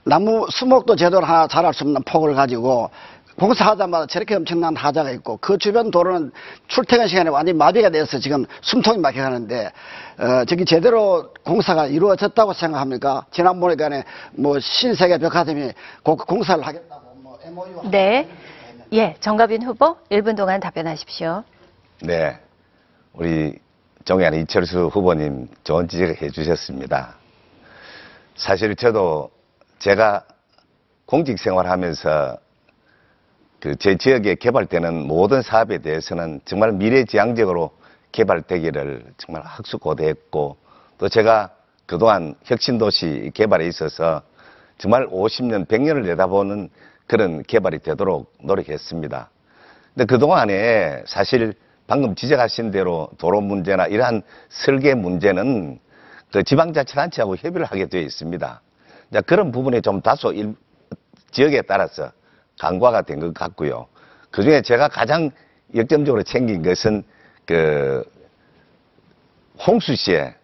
[0.04, 2.90] 나무 수목도 제대로 하나 자랄 수 없는 폭을 가지고
[3.38, 6.32] 공사하자마자 저렇게 엄청난 하자가 있고 그 주변 도로는
[6.66, 9.70] 출퇴근 시간에 완전히 마비가 돼서 지금 숨통이 막혀가는데
[10.18, 13.26] 어, 저기 제대로 공사가 이루어졌다고 생각합니까?
[13.30, 15.72] 지난번에 뭐 신세계 백화점이
[16.02, 18.28] 고- 공사를 하겠다고 뭐 MOU 네.
[18.92, 21.44] 예, 정가빈 후보 1분 동안 답변하십시오.
[22.02, 22.38] 네.
[23.12, 23.58] 우리
[24.04, 27.14] 정의한 이철수 후보님 좋은 지적을 해 주셨습니다.
[28.34, 29.30] 사실 저도
[29.78, 30.24] 제가
[31.06, 32.38] 공직 생활하면서
[33.60, 37.72] 그 제 지역에 개발되는 모든 사업에 대해서는 정말 미래지향적으로
[38.12, 40.56] 개발되기를 정말 학수고대했고
[40.98, 41.50] 또 제가
[41.86, 44.22] 그동안 혁신도시 개발에 있어서
[44.78, 46.68] 정말 50년, 100년을 내다보는
[47.06, 49.30] 그런 개발이 되도록 노력했습니다.
[49.94, 51.54] 근데 그동안에 사실
[51.88, 55.80] 방금 지적하신 대로 도로 문제나 이러한 설계 문제는
[56.32, 58.60] 그 지방자치단체하고 협의를 하게 되어 있습니다.
[59.26, 60.54] 그런 부분이 좀 다소 일-
[61.32, 62.12] 지역에 따라서
[62.58, 63.86] 간과가 된 것 같고요.
[64.30, 65.30] 그 중에 제가 가장
[65.74, 67.02] 역점적으로 챙긴 것은
[67.44, 68.04] 그
[69.66, 70.34] 홍수시에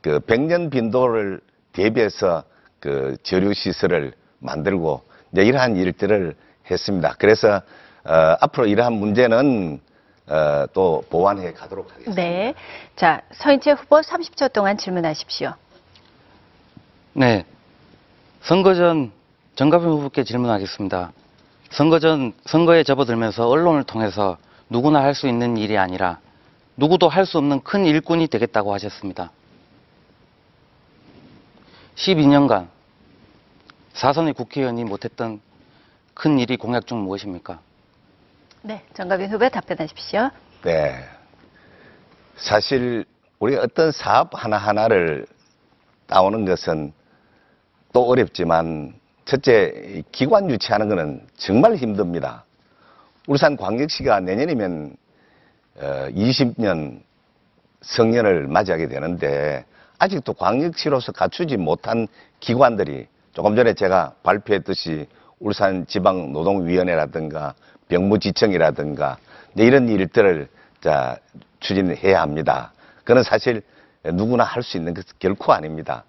[0.00, 1.40] 그 백년 빈도를
[1.72, 2.44] 대비해서
[2.80, 5.02] 그 저류 시설을 만들고
[5.32, 6.34] 이제 이러한 일들을
[6.70, 7.14] 했습니다.
[7.18, 7.62] 그래서
[8.04, 9.80] 어, 앞으로 이러한 문제는
[10.28, 12.20] 어, 또 보완해 가도록 하겠습니다.
[12.20, 12.54] 네.
[12.96, 15.54] 자, 서인채 후보 30초 동안 질문하십시오.
[17.14, 17.44] 네.
[18.42, 19.10] 선거 전
[19.56, 21.12] 정가빈 후보께 질문하겠습니다.
[21.70, 24.38] 선거 전 선거에 접어들면서 언론을 통해서
[24.70, 26.18] 누구나 할 수 있는 일이 아니라
[26.76, 29.30] 누구도 할 수 없는 큰 일꾼이 되겠다고 하셨습니다.
[31.96, 32.68] 12년간
[33.92, 35.40] 사선의 국회의원이 못했던
[36.14, 37.60] 큰 일이 공약 중 무엇입니까?
[38.62, 40.30] 네, 정가빈 후보 답변하십시오.
[40.62, 41.04] 네.
[42.36, 43.04] 사실
[43.40, 45.26] 우리가 어떤 사업 하나하나를
[46.06, 46.92] 따오는 것은
[47.92, 48.94] 또 어렵지만
[49.28, 52.46] 첫째 이 기관 유치하는 것은 정말 힘듭니다.
[53.26, 54.96] 울산 광역시가 내년이면
[55.76, 57.02] 어, 20년
[57.82, 59.66] 성년을 맞이하게 되는데
[59.98, 62.08] 아직도 광역시로서 갖추지 못한
[62.40, 65.06] 기관들이 조금 전에 제가 발표했듯이
[65.40, 67.52] 울산 지방노동위원회라든가
[67.88, 69.18] 병무지청이라든가
[69.52, 70.48] 네, 이런 일들을
[70.80, 71.18] 자,
[71.60, 72.72] 추진해야 합니다.
[73.04, 73.60] 그는 사실
[74.04, 76.04] 누구나 할 수 있는 것 결코 아닙니다.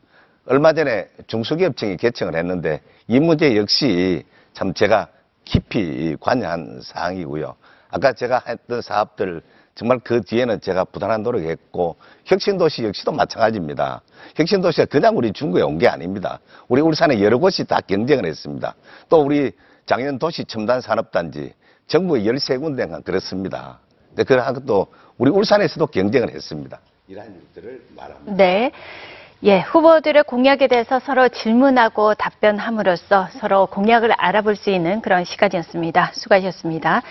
[0.49, 5.07] 얼마 전에 중소기업청이 개청을 했는데 이 문제 역시 참 제가
[5.45, 7.55] 깊이 관여한 사항이고요.
[7.91, 9.43] 아까 제가 했던 사업들
[9.75, 14.01] 정말 그 뒤에는 제가 부단한 노력했고 혁신도시 역시도 마찬가지입니다.
[14.35, 16.39] 혁신도시가 그냥 우리 중구에 온 게 아닙니다.
[16.67, 18.73] 우리 울산에 여러 곳이 다 경쟁을 했습니다.
[19.07, 19.51] 또 우리
[19.85, 21.53] 장현도시 첨단 산업단지
[21.85, 23.79] 정부의 13군데가 그렇습니다.
[24.09, 24.87] 근데 그러한 것도
[25.19, 26.79] 우리 울산에서도 경쟁을 했습니다.
[27.07, 28.33] 이러한 일들을 말합니다.
[28.35, 28.71] 네.
[29.41, 36.11] 예, 후보들의 공약에 대해서 서로 질문하고 답변함으로써 서로 공약을 알아볼 수 있는 그런 시간이었습니다.
[36.13, 37.01] 수고하셨습니다.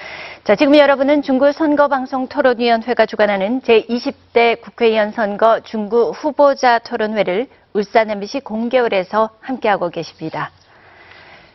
[0.45, 8.41] 자, 지금 여러분은 중구 선거방송 토론위원회가 주관하는 제20대 국회의원 선거 중구 후보자 토론회를 울산 MBC
[8.41, 10.51] 공개홀에서 함께하고 계십니다.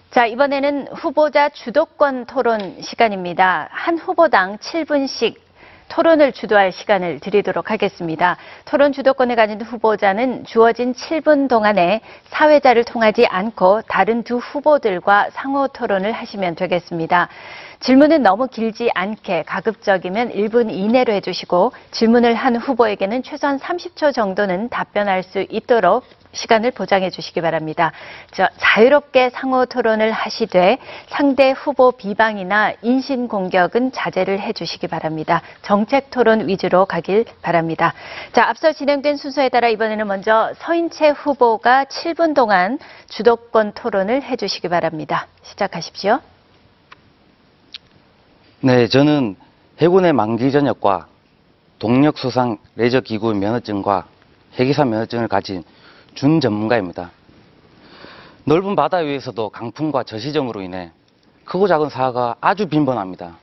[0.09, 3.67] 자, 이번에는 후보자 주도권 토론 시간입니다.
[3.69, 5.36] 한 후보당 7분씩
[5.93, 8.36] 토론을 주도할 시간을 드리도록 하겠습니다.
[8.65, 16.12] 토론 주도권을 가진 후보자는 주어진 7분 동안에 사회자를 통하지 않고 다른 두 후보들과 상호 토론을
[16.12, 17.29] 하시면 되겠습니다.
[17.79, 25.21] 질문은 너무 길지 않게 가급적이면 1분 이내로 해주시고 질문을 한 후보에게는 최소한 30초 정도는 답변할
[25.21, 27.91] 수 있도록 시간을 보장해 주시기 바랍니다.
[28.31, 35.41] 저, 자유롭게 상호 토론을 하시되 상대 후보 비방이나 인신 공격은 자제를 해 주시기 바랍니다.
[35.61, 37.93] 정책 토론 위주로 가길 바랍니다.
[38.33, 44.67] 자, 앞서 진행된 순서에 따라 이번에는 먼저 서인채 후보가 7분 동안 주도권 토론을 해 주시기
[44.67, 45.27] 바랍니다.
[45.43, 46.19] 시작하십시오.
[48.61, 49.35] 네, 저는
[49.79, 51.07] 해군의 만기 전역과
[51.79, 54.05] 동력 수상 레저 기구 면허증과
[54.53, 55.63] 해기사 면허증을 가진
[56.13, 57.12] 준 전문가입니다.
[58.45, 60.91] 넓은 바다 위에서도 강풍과 저시점으로 인해
[61.45, 63.38] 크고 작은 사고가 아주 빈번합니다.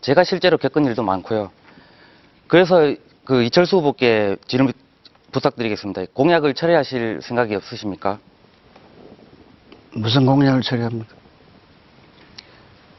[0.00, 1.50] 제가 실제로 겪은 일도 많고요.
[2.46, 4.72] 그래서 그 이철수 후보께 질문
[5.32, 6.02] 부탁드리겠습니다.
[6.14, 8.18] 공약을 철회하실 생각이 없으십니까?
[9.92, 11.14] 무슨 공약을 처리합니까?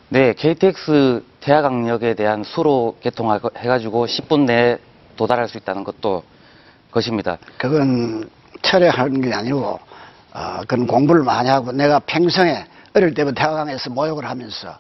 [0.10, 4.78] 네, KTX 태화강역에 대한 수로 개통해가지고 10분 내에
[5.16, 6.24] 도달할 수 있다는 것도
[6.92, 7.38] 것입니다.
[7.58, 8.30] 그건
[8.62, 9.80] 철회하는 게 아니고
[10.34, 14.78] 어, 그건 공부를 많이 하고 내가 평생에 어릴 때부터 태화강에서 모욕을 하면서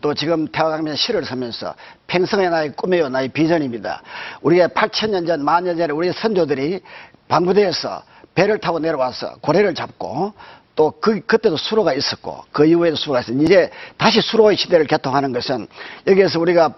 [0.00, 1.74] 또 지금 태화강에서 실을 서면서
[2.06, 4.02] 평생의 나의 꿈이요 나의 비전입니다.
[4.42, 6.80] 우리가 8천 년 전, 만년 전에 우리 선조들이
[7.28, 8.02] 방부대에서
[8.34, 10.32] 배를 타고 내려와서 고래를 잡고
[10.78, 15.66] 또 그, 그때도 수로가 있었고 그 이후에도 수로가 있었는데 이제 다시 수로의 시대를 개통하는 것은
[16.06, 16.72] 여기에서 우리가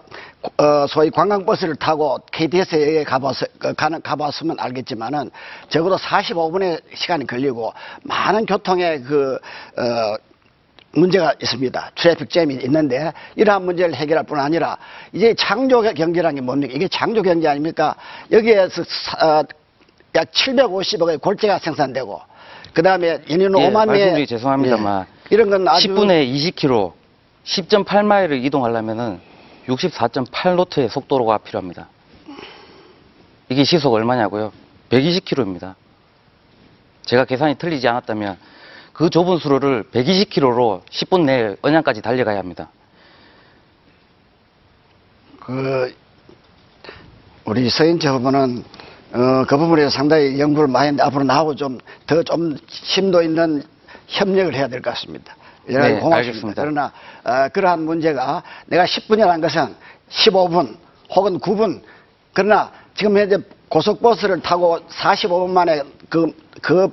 [0.57, 5.29] 어, 소위 관광버스를 타고 KTX에 가봐서, 그, 가봤으면 알겠지만은
[5.69, 9.35] 적어도 45분의 시간이 걸리고 많은 교통의 그,
[9.77, 10.17] 어,
[10.93, 11.91] 문제가 있습니다.
[11.93, 14.79] 트래픽 잼이 있는데 이러한 문제를 해결할 뿐 아니라
[15.13, 16.73] 이제 창조 경제라는 게 뭡니까?
[16.75, 17.95] 이게 창조 경제 아닙니까?
[18.31, 19.43] 여기에서 사- 어,
[20.15, 22.30] 약 750억의 골재가 생산되고
[22.73, 26.93] 그 다음에 연인 예, 5만 명 말씀드리기 죄송합니다만 이런 건 아주 10분에 20km,
[27.43, 29.19] 10.8마일을 이동하려면은
[29.67, 31.87] 64.8노트의 속도로가 필요합니다.
[33.49, 34.51] 이게 시속 얼마냐고요?
[34.89, 35.75] 120km입니다.
[37.05, 38.37] 제가 계산이 틀리지 않았다면
[38.93, 42.69] 그 좁은 수로를 120km로 10분 내에 언양까지 달려가야 합니다.
[45.39, 45.93] 그
[47.45, 48.63] 우리 서인재 후보는
[49.13, 53.63] 어, 그 부분에 상당히 연구를 많이 했는데 앞으로 나하고 좀 더 좀 심도 있는
[54.07, 55.35] 협력을 해야 될 것 같습니다.
[55.65, 56.15] 가지 네, 고맙습니다.
[56.17, 56.61] 알겠습니다.
[56.61, 56.91] 그러나
[57.23, 59.75] 어, 그러한 문제가 내가 10분이라는 것은
[60.09, 60.75] 15분
[61.15, 61.81] 혹은 9분
[62.33, 63.37] 그러나 지금 현재
[63.69, 66.91] 고속버스를 타고 45분 만에 그, 그 교-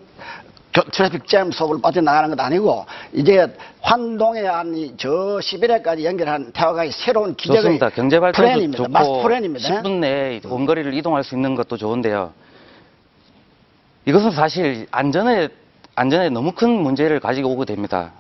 [0.93, 3.47] 트래픽 잼 속을 빠져나가는 것도 아니고 이제
[3.81, 7.91] 환동해 한저 시베리아까지 연결한 태화강의 새로운 기적의 좋습니다.
[7.91, 8.85] 경제 발전도 플랜입니다.
[8.85, 9.69] 좋고 플랜입니다.
[9.69, 12.33] 10분 내에 원거리를 이동할 수 있는 것도 좋은데요.
[14.07, 15.49] 이것은 사실 안전에
[15.95, 18.13] 안전에 너무 큰 문제를 가지고 오게 됩니다.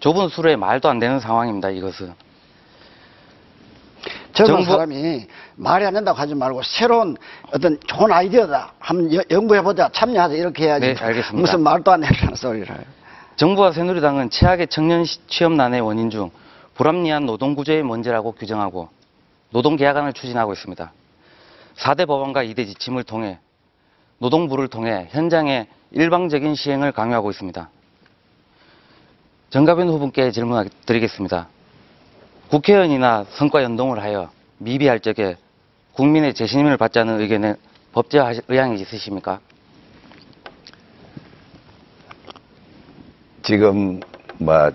[0.00, 1.70] 좁은 수로에 말도 안 되는 상황입니다.
[1.70, 2.12] 이것은
[4.36, 7.16] 젊은 정부- 사람이 말이 안 된다고 하지 말고 새로운
[7.52, 8.72] 어떤 좋은 아이디어다.
[8.78, 9.88] 한번 여- 연구해보자.
[9.92, 10.34] 참여하자.
[10.34, 10.86] 이렇게 해야지.
[10.94, 11.40] 네, 알겠습니다.
[11.40, 12.68] 무슨 말도 안 되는 소리를.
[13.36, 16.30] 정부와 새누리당은 최악의 청년 시- 취업난의 원인 중
[16.74, 18.90] 불합리한 노동구조의 문제라고 규정하고
[19.50, 20.92] 노동계약안을 추진하고 있습니다.
[21.76, 23.38] 4대 법안과 2대 지침을 통해
[24.18, 27.70] 노동부를 통해 현장의 일방적인 시행을 강요하고 있습니다.
[29.50, 31.48] 정가변 후보께 질문 드리겠습니다.
[32.50, 35.36] 국회의원이나 성과 연동을 하여 미비할 적에
[35.94, 37.54] 국민의 재신임을 않은 의견에
[37.92, 39.40] 법제화 의향이 있으십니까?
[43.42, 44.00] 지금
[44.38, 44.70] 뭐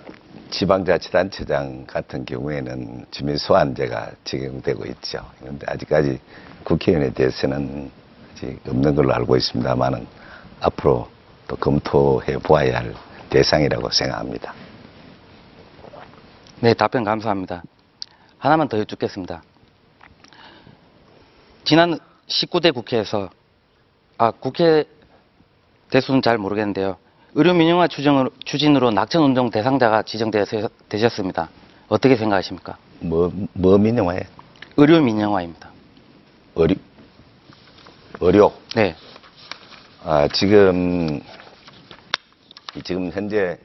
[0.50, 5.26] 지방자치단체장 같은 경우에는 주민 소환제가 적용되고 있죠.
[5.40, 6.20] 그런데 아직까지
[6.64, 7.90] 국회의원에 대해서는
[8.34, 10.06] 아직 없는 걸로 알고 있습니다만은
[10.60, 11.08] 앞으로
[11.48, 12.94] 또 검토해 보아야 할
[13.30, 14.54] 대상이라고 생각합니다.
[16.62, 17.64] 네, 답변 감사합니다.
[18.38, 19.42] 하나만 더 여쭙겠습니다.
[21.64, 21.98] 지난
[22.28, 23.32] 19대 국회에서,
[24.20, 24.84] 아, 국회
[25.90, 26.98] 대수는 잘 모르겠는데요.
[27.34, 31.50] 의료 민영화 추정으로, 추진으로 낙천 운동 대상자가 지정되셨습니다.
[31.90, 32.78] 어떻게 생각하십니까?
[33.00, 34.20] 뭐, 뭐 민영화에?
[34.78, 35.72] 의료 민영화입니다.
[36.58, 36.76] 의료,
[38.20, 38.54] 의료.
[38.76, 38.96] 네,
[40.04, 41.22] 아, 지금,
[42.84, 43.58] 지금 현재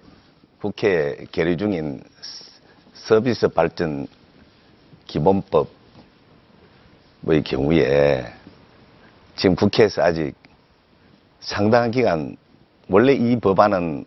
[0.62, 2.03] 국회에 계류 중인
[3.07, 4.09] 서비스 발전
[5.07, 5.70] 기본법의
[7.44, 8.26] 경우에
[9.36, 10.34] 지금 국회에서 아직
[11.38, 12.36] 상당한 기간,
[12.88, 14.07] 원래 이 법안은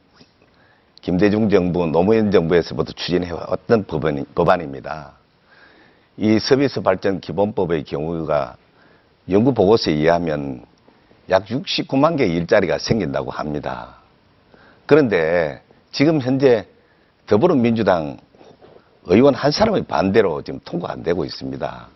[1.00, 5.14] 김대중 정부, 노무현 정부에서부터 추진해 왔던 법안, 법안입니다.
[6.18, 8.58] 이 서비스 발전 기본법의 경우가
[9.30, 10.66] 연구 보고서에 의하면
[11.30, 13.96] 약 69만 개의 일자리가 생긴다고 합니다.
[14.86, 15.62] 그런데
[15.94, 16.68] 지금 현재
[17.28, 18.18] 더불어민주당
[19.06, 21.88] 의원 한 사람의 반대로 지금 통과 안 되고 있습니다.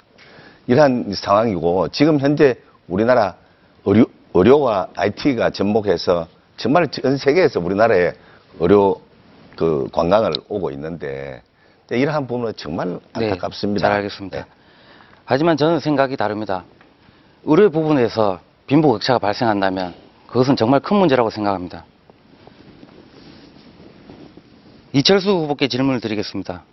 [0.68, 2.56] 이러한 상황이고 지금 현재
[2.88, 3.36] 우리나라
[3.86, 6.28] 의료, 의료와 IT가 접목해서
[6.58, 8.14] 정말 전 세계에서 우리나라에
[8.60, 9.02] 의료
[9.56, 11.42] 그 관광을 오고 있는데
[11.92, 13.80] 이러한 부분은 정말 안타깝습니다.
[13.80, 14.38] 네, 잘 알겠습니다.
[14.38, 14.46] 네.
[15.26, 16.64] 하지만 저는 생각이 다릅니다.
[17.44, 19.94] 의료 부분에서 빈부격차가 발생한다면
[20.28, 21.86] 그것은 정말 큰 문제라고 생각합니다.
[24.94, 26.64] 이철수 후보께 질문을 드리겠습니다.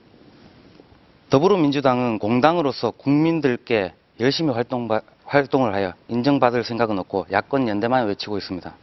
[1.31, 4.89] 더불어민주당은 공당으로서 국민들께 열심히 활동,
[5.25, 8.75] 활동을 하여 인정받을 생각은 없고 야권 연대만 외치고 있습니다.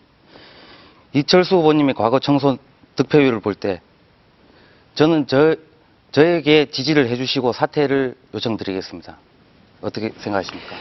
[1.14, 2.58] 이철수 후보님의 과거 청소
[2.96, 3.82] 득표율을 볼 때
[4.96, 5.56] 저는 저,
[6.12, 9.18] 저에게 지지를 해주시고 사퇴를 요청드리겠습니다.
[9.82, 10.76] 어떻게 생각하십니까?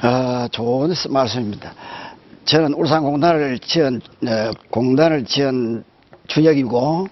[0.00, 1.72] 아, 좋은 말씀입니다.
[2.46, 5.84] 저는 울산공단을 지은 어, 공단을 지은
[6.26, 7.06] 주역이고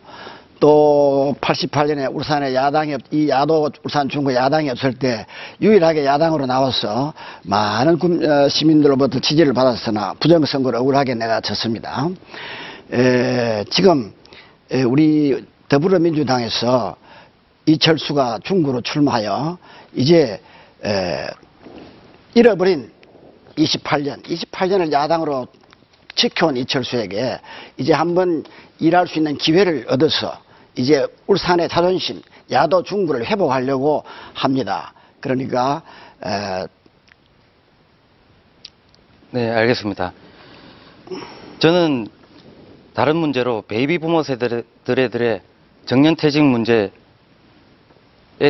[0.63, 5.27] 또 88년에 울산에 야당이 없, 이 야도 울산 중구 야당이 없을 때
[5.61, 12.09] 유일하게 야당으로 나와서 많은 군- 어, 시민들로부터 지지를 받았으나 부정선거를 억울하게 내가 졌습니다.
[12.93, 14.13] 에, 지금
[14.71, 16.95] 에, 우리 더불어민주당에서
[17.67, 19.59] 이철수가 중구로 출마하여
[19.97, 20.41] 이제
[20.85, 21.27] 에,
[22.35, 22.89] 잃어버린
[23.57, 25.49] 28년, 28년을 야당으로
[26.15, 27.41] 지켜온 이철수에게
[27.79, 28.45] 이제 한번
[28.79, 30.41] 일할 수 있는 기회를 얻어서
[30.77, 34.05] 이제 울산의 자존심, 야도 중구를 회복하려고
[34.35, 34.95] 합니다.
[35.21, 35.83] 그러니까
[36.25, 36.67] 에,
[39.31, 40.13] 네, 알겠습니다.
[41.59, 42.09] 저는
[42.95, 45.41] 다른 문제로 베이비 부머 세대들의
[45.87, 46.91] 정년퇴직 문제에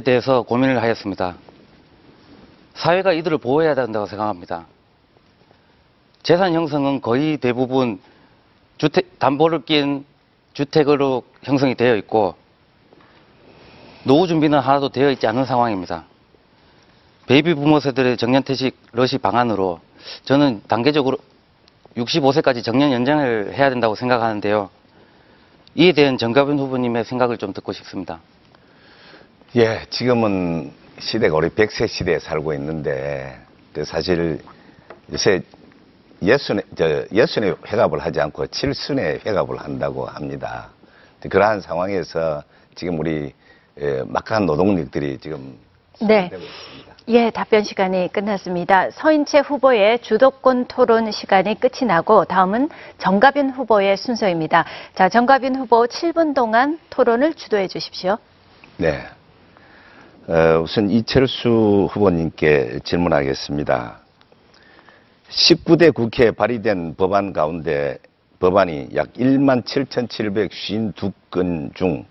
[0.04, 1.36] 대해서 고민을 하였습니다.
[2.74, 4.66] 사회가 이들을 보호해야 된다고 생각합니다.
[6.22, 8.00] 재산 형성은 거의 대부분
[8.78, 10.04] 주택, 담보를 낀
[10.52, 12.34] 주택으로 형성이 되어 있고
[14.04, 16.04] 노후 준비는 하나도 되어 있지 않은 상황입니다.
[17.26, 19.80] 베이비 부머 세대의 정년퇴직 러시 방안으로
[20.24, 21.18] 저는 단계적으로
[21.96, 24.70] 65세까지 정년 연장을 해야 된다고 생각하는데요.
[25.74, 28.20] 이에 대한 정가빈 후보님의 생각을 좀 듣고 싶습니다.
[29.56, 33.38] 예, 지금은 시대가 우리 100세 시대에 살고 있는데,
[33.72, 34.40] 그 사실
[35.12, 35.42] 요새
[36.22, 40.68] 예순에, 저, 예순에 회갑을 하지 않고 칠순에 회갑을 한다고 합니다.
[41.28, 42.42] 그러한 상황에서
[42.74, 43.32] 지금 우리
[43.80, 45.58] 예, 막강한 노동력들이 지금
[46.00, 46.30] 네.
[47.08, 48.90] 예, 답변 시간이 끝났습니다.
[48.90, 52.68] 서인채 후보의 주도권 토론 시간이 끝이 나고 다음은
[52.98, 54.64] 정가빈 후보의 순서입니다.
[54.94, 58.18] 자, 정가빈 후보 7분 동안 토론을 주도해 주십시오.
[58.76, 59.00] 네.
[60.28, 64.01] 어, 우선 이철수 후보님께 질문하겠습니다.
[65.32, 67.98] 19대 국회에 발의된 법안 가운데
[68.38, 72.04] 법안이 약 1만 7,752건 중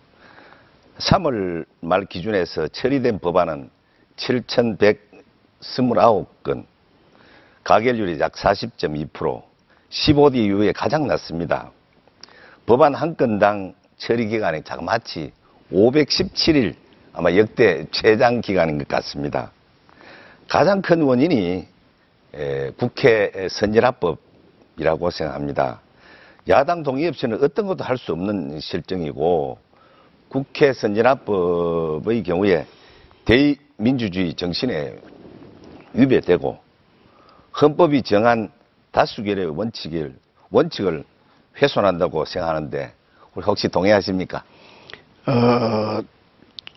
[0.97, 3.69] 3월 말 기준에서 처리된 법안은
[4.15, 6.65] 7,129건,
[7.63, 9.43] 가결률이 약 40.2%,
[9.89, 11.69] 15대 이후에 가장 낮습니다.
[12.65, 15.31] 법안 한 건당 처리 기간이 자그마치
[15.71, 16.73] 517일
[17.13, 19.51] 아마 역대 최장 기간인 것 같습니다.
[20.47, 21.70] 가장 큰 원인이 에,
[22.77, 25.81] 국회 선진화법이라고 생각합니다.
[26.47, 29.57] 야당 동의 없이는 어떤 것도 할 수 없는 실정이고
[30.29, 32.65] 국회 선진화법의 경우에
[33.25, 34.97] 대민주주의 정신에
[35.93, 36.57] 위배되고
[37.61, 38.49] 헌법이 정한
[38.91, 40.15] 다수결의 원칙을
[40.51, 41.03] 원칙을
[41.61, 42.93] 훼손한다고 생각하는데
[43.35, 44.43] 혹시 동의하십니까?
[45.27, 46.01] 어,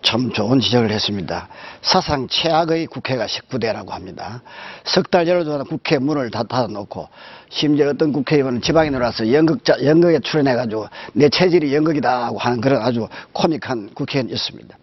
[0.05, 1.49] 참 좋은 지적을 했습니다.
[1.81, 4.43] 사상 최악의 국회가 19대라고 합니다.
[4.85, 7.09] 석 달 열어도 국회 문을 다 닫아놓고
[7.49, 13.09] 심지어 어떤 국회의원은 지방에 놀아서 연극자, 연극에 출연해가지고 내 체질이 연극이다 하고 하는 그런 아주
[13.33, 14.77] 코믹한 국회의원이었습니다.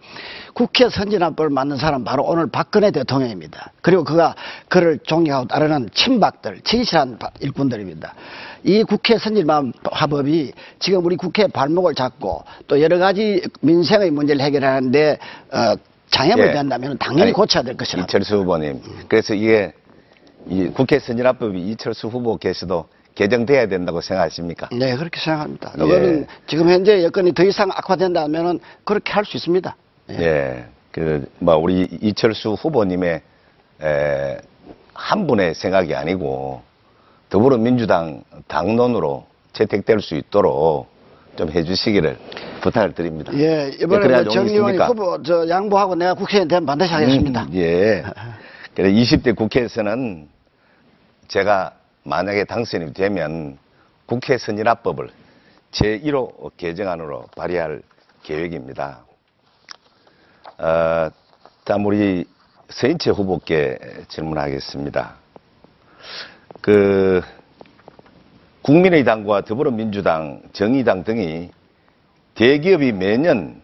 [0.53, 3.71] 국회 선진화법을 만든 사람 바로 오늘 박근혜 대통령입니다.
[3.81, 4.35] 그리고 그가
[4.69, 8.13] 그를 존경하고 따르는 친박들, 진실한 바- 일꾼들입니다.
[8.63, 15.17] 이 국회 선진화법이 지금 우리 국회 발목을 잡고 또 여러 가지 민생의 문제를 해결하는데
[15.51, 15.75] 어,
[16.09, 16.53] 장애물이 예.
[16.53, 18.03] 된다면 당연히 아니, 고쳐야 될 것이라.
[18.03, 18.81] 이철수 후보님.
[19.07, 19.73] 그래서 이게
[20.47, 24.69] 이 국회 선진화법이 이철수 후보께서도 개정돼야 된다고 생각하십니까?
[24.71, 25.73] 네, 그렇게 생각합니다.
[25.79, 25.83] 예.
[25.83, 29.75] 이거는 지금 현재 여건이 더 이상 악화된다면은 그렇게 할 수 있습니다.
[30.11, 30.15] 예.
[30.19, 30.65] 예.
[30.91, 33.21] 그, 뭐, 우리 이철수 후보님의,
[33.81, 34.37] 에,
[34.93, 36.61] 한 분의 생각이 아니고,
[37.31, 40.87] 더불어민주당 당론으로 채택될 수 있도록
[41.37, 42.17] 좀 해주시기를
[42.61, 43.31] 부탁을 드립니다.
[43.35, 44.87] 예, 이번에 뭐 용이 정 의원이 있습니까?
[44.87, 47.43] 후보 저 양보하고 내가 국회의원 되면 반드시 하겠습니다.
[47.43, 48.03] 음, 예.
[48.75, 50.27] 그래 20대 국회에서는
[51.29, 51.73] 제가
[52.03, 53.57] 만약에 당선이 되면
[54.05, 55.09] 국회 선진화법을
[55.71, 57.81] 제1호 개정안으로 발의할
[58.23, 59.05] 계획입니다.
[60.57, 61.09] 어,
[61.63, 62.25] 다음 우리
[62.69, 63.77] 서인채 후보께
[64.09, 65.20] 질문하겠습니다.
[66.61, 67.21] 그
[68.61, 71.49] 국민의당과 더불어민주당, 정의당 등이
[72.35, 73.59] 대기업이 매년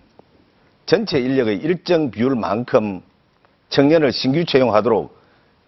[0.88, 3.02] 전체 인력의 일정 비율만큼
[3.70, 5.16] 청년을 신규 채용하도록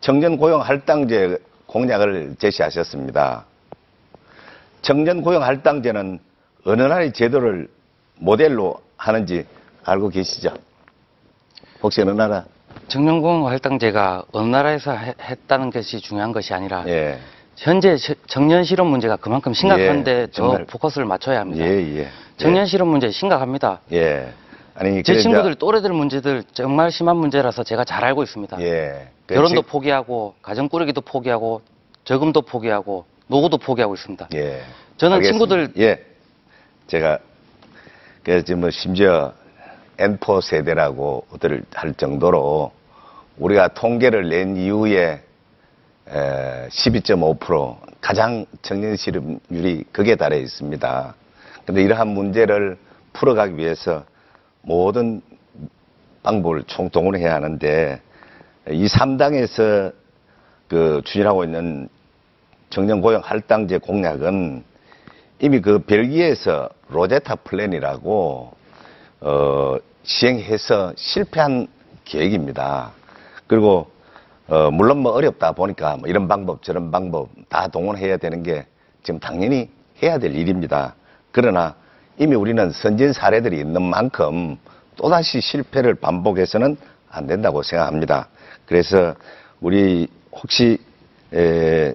[0.02, 3.46] 청년 고용 할당제 공약을 제시하셨습니다.
[4.82, 6.20] 청년 고용 할당제는
[6.66, 7.68] 어느 나라의 제도를
[8.16, 9.46] 모델로 하는지
[9.84, 10.54] 알고 계시죠?
[11.84, 12.46] 혹시 어느 나라?
[12.88, 17.20] 청년공 할당제가 어느 나라에서 해- 했다는 것이 중요한 것이 아니라 예.
[17.56, 20.58] 현재 시- 청년 실업 문제가 그만큼 심각한데 예, 더.
[20.66, 21.64] 포커스를 맞춰야 합니다.
[21.66, 22.08] 예, 예.
[22.38, 23.82] 청년 실업 문제 심각합니다.
[23.92, 24.32] 예.
[24.76, 28.62] 아니, 제 그래, 친구들 또래들 문제들 정말 심한 문제라서 제가 잘 알고 있습니다.
[28.62, 29.10] 예.
[29.28, 31.62] 그 결혼도 지- 포기하고 가정 꾸리기도 포기하고
[32.06, 34.30] 저금도 포기하고 노후도 포기하고 있습니다.
[34.36, 34.62] 예.
[34.98, 35.56] 저는 알겠습니다.
[35.56, 36.04] 친구들- 예.
[36.88, 37.20] 제가
[38.24, 39.34] 그래서 지금 뭐 심지어
[40.00, 42.72] N4 세대라고들 할 정도로
[43.38, 45.22] 우리가 통계를 낸 이후에
[46.08, 51.16] 12.5% 가장 청년 실업률이 극에 달해 있습니다.
[51.64, 52.78] 그런데 이러한 문제를
[53.14, 54.06] 풀어가기 위해서
[54.62, 55.22] 모든
[56.24, 58.02] 방법을 총동원해야 하는데
[58.70, 59.94] 이 3당에서
[60.68, 61.90] 그 추진하고 있는
[62.70, 64.64] 청년 고용 할당제 공약은
[65.40, 68.54] 이미 그 벨기에에서 로제타 플랜이라고
[69.22, 71.68] 어, 시행해서 실패한
[72.06, 72.92] 계획입니다.
[73.48, 73.92] 그리고
[74.48, 78.66] 어, 물론 뭐 어렵다 보니까 뭐 이런 방법 저런 방법 다 동원해야 되는 게
[79.04, 79.70] 지금 당연히
[80.02, 80.96] 해야 될 일입니다.
[81.32, 81.76] 그러나
[82.18, 84.58] 이미 우리는 선진 사례들이 있는 만큼
[84.96, 86.78] 또다시 실패를 반복해서는
[87.10, 88.30] 안 된다고 생각합니다.
[88.66, 89.16] 그래서
[89.62, 90.80] 우리 혹시
[91.34, 91.94] 에,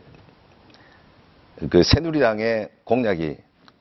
[1.71, 3.37] 그 새누리당의 공약이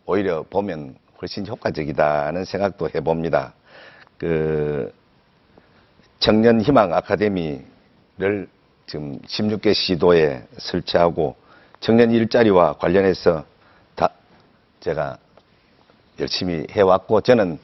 [0.06, 3.54] 오히려 보면 훨씬 효과적이다는 생각도 해봅니다.
[4.24, 4.94] 그
[6.20, 8.48] 청년 희망 아카데미를
[8.88, 11.36] 지금 16개 시도에 설치하고
[11.82, 13.44] 청년 일자리와 관련해서
[13.96, 14.12] 다
[14.80, 15.18] 제가
[16.22, 17.60] 열심히 해왔고 저는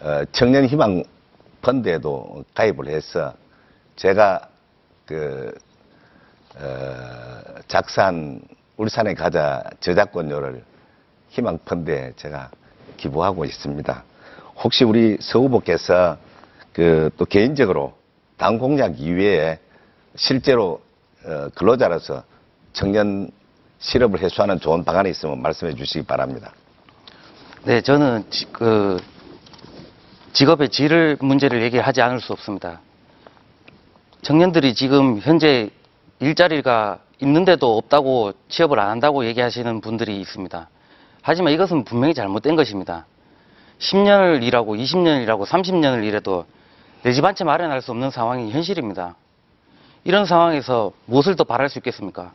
[0.00, 1.04] 어, 청년 희망
[1.60, 3.34] 펀드에도 가입을 해서
[3.96, 4.48] 제가
[5.04, 5.52] 그
[6.56, 8.40] 어, 작산
[8.78, 10.64] 울산에 가자 저작권료를
[11.28, 12.50] 희망 펀드에 제가
[12.96, 14.04] 기부하고 있습니다.
[14.62, 16.18] 혹시 우리 서 후보께서
[16.72, 17.92] 그 또 개인적으로
[18.36, 19.58] 당 공약 이외에
[20.16, 20.80] 실제로
[21.24, 22.24] 어, 근로자로서
[22.72, 23.30] 청년
[23.78, 26.52] 실업을 해소하는 좋은 방안이 있으면 말씀해 주시기 바랍니다.
[27.64, 29.00] 네, 저는 지- 그
[30.32, 32.80] 직업의 질을 문제를 얘기하지 않을 수 없습니다.
[34.22, 35.70] 청년들이 지금 현재
[36.20, 40.68] 일자리가 있는데도 없다고 취업을 안 한다고 얘기하시는 분들이 있습니다.
[41.20, 43.06] 하지만 이것은 분명히 잘못된 것입니다.
[43.82, 46.46] 10년을 일하고 20년을 일하고 30년을 일해도
[47.02, 49.16] 내 집 한 채 마련할 수 없는 상황이 현실입니다.
[50.04, 52.32] 이런 상황에서 무엇을 더 바랄 수 있겠습니까?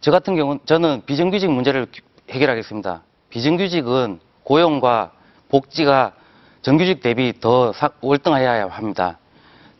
[0.00, 1.86] 저 같은 경우는 저는 비정규직 문제를
[2.30, 3.02] 해결하겠습니다.
[3.30, 5.10] 비정규직은 고용과
[5.48, 6.12] 복지가
[6.62, 9.18] 정규직 대비 더 사- 월등해야 합니다.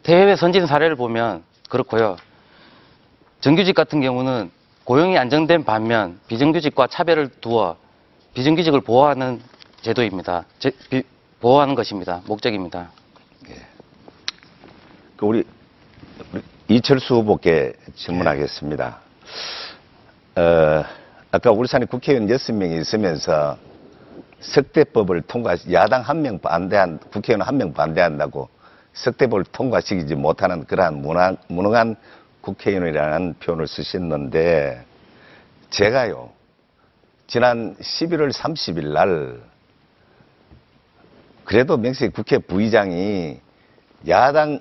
[0.02, 2.16] 대외 선진 사례를 보면 그렇고요.
[3.40, 4.50] 정규직 같은 경우는
[4.84, 7.76] 고용이 안정된 반면 비정규직과 차별을 두어
[8.34, 9.40] 비정규직을 보호하는
[9.82, 10.44] 제도입니다.
[10.58, 11.02] 제- 비-
[11.40, 12.20] 보호하는 것입니다.
[12.26, 12.90] 목적입니다.
[15.16, 15.44] 그 우리
[16.68, 18.98] 이철수 후보께 질문하겠습니다.
[20.36, 20.84] 어,
[21.30, 23.58] 아까 울산에 국회의원 6명이 있으면서
[24.40, 28.48] 석대법을 통과, 야당 한 명 반대한, 국회의원 한 명 반대한다고
[28.94, 31.96] 석대법을 통과시키지 못하는 그러한 무난, 무능한
[32.40, 34.84] 국회의원이라는 표현을 쓰셨는데,
[35.68, 36.30] 제가요,
[37.26, 39.40] 지난 11월 30일 날,
[41.50, 43.40] 그래도 명색이 국회 부의장이
[44.06, 44.60] 야당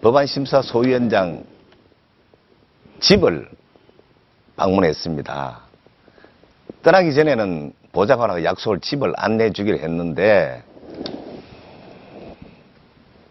[0.00, 1.44] 법안심사 소위원장
[2.98, 3.48] 집을
[4.56, 5.60] 방문했습니다.
[6.82, 10.64] 떠나기 전에는 보좌관하고 약속을 집을 안내해 주기로 했는데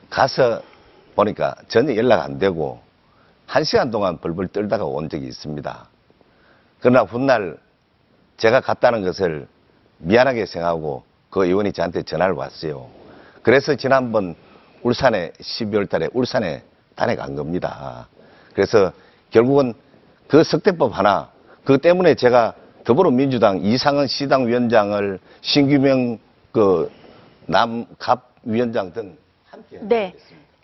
[0.09, 0.61] 가서
[1.17, 2.79] 보니까 전혀 연락 안 되고
[3.45, 5.89] 한 시간 동안 벌벌 떨다가 온 적이 있습니다.
[6.79, 7.57] 그러나 훗날
[8.37, 9.49] 제가 갔다는 것을
[9.97, 12.87] 미안하게 생각하고 그 의원이 저한테 전화를 왔어요.
[13.41, 14.35] 그래서 지난번
[14.81, 16.63] 울산에 12월 달에 울산에
[16.95, 18.07] 다녀간 겁니다.
[18.53, 18.91] 그래서
[19.31, 19.73] 결국은
[20.27, 21.29] 그 석대법 하나,
[21.63, 22.53] 그 때문에 제가
[22.83, 26.17] 더불어민주당 이상은 시당 위원장을 신규명
[26.51, 26.91] 그
[27.45, 29.17] 남갑 위원장 등
[29.49, 30.13] 함께 네.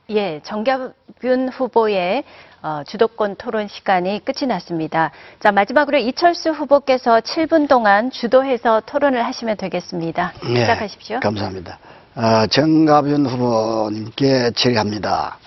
[0.09, 2.24] 예, 정갑윤 후보의
[2.66, 5.11] 어, 주도권 토론 시간이 끝이 났습니다.
[5.39, 10.34] 자, 마지막으로 이철수 후보께서 7분 동안 주도해서 토론을 하시면 되겠습니다.
[10.41, 11.20] 네, 시작하십시오.
[11.20, 11.78] 감사합니다.
[12.16, 15.38] 어, 정갑윤 후보님께 질의합니다.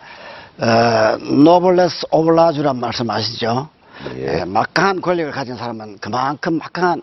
[0.60, 3.68] 어, 노블레스 오블라주란 말씀 아시죠?
[4.14, 4.42] 예.
[4.42, 7.02] 예, 막강한 권력을 가진 사람은 그만큼 막강한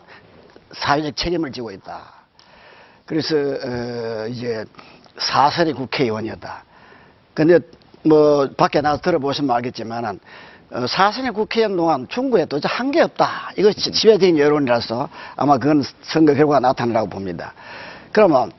[0.72, 2.04] 사회적 책임을 지고 있다.
[3.06, 4.64] 그래서 어, 이제
[5.18, 6.64] 사설이 국회의원이었다.
[7.34, 7.60] 근데
[8.06, 10.20] 뭐 밖에 나가서 들어보시면 알겠지만은
[10.72, 13.52] 어, 사선의 국회의원 동안 중국에 도저히 한 게 없다.
[13.58, 17.54] 이것이 지배적인 여론이라서 아마 그건 선거 결과가 나타나라고 봅니다.
[18.12, 18.52] 그러면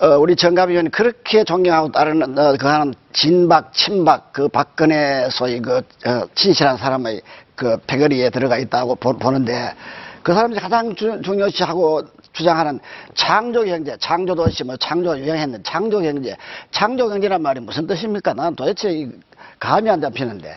[0.00, 5.60] 어, 우리 정갑 의원이 그렇게 존경하고 따르는 어, 그 하는 진박, 친박, 그 박근혜 소위
[5.60, 7.22] 그 어, 진실한 사람의
[7.54, 12.80] 그 패거리에 들어가 있다고 보, 는데그 사람이 가장 주- 중요시하고 주장하는
[13.14, 16.36] 창조 경제, 창조 도시, 뭐 창조 유행했는 창조 경제,
[16.70, 18.32] 창조 경제란 말이 무슨 뜻입니까?
[18.34, 19.10] 난 도대체 이
[19.58, 20.56] 감이 안 잡히는데.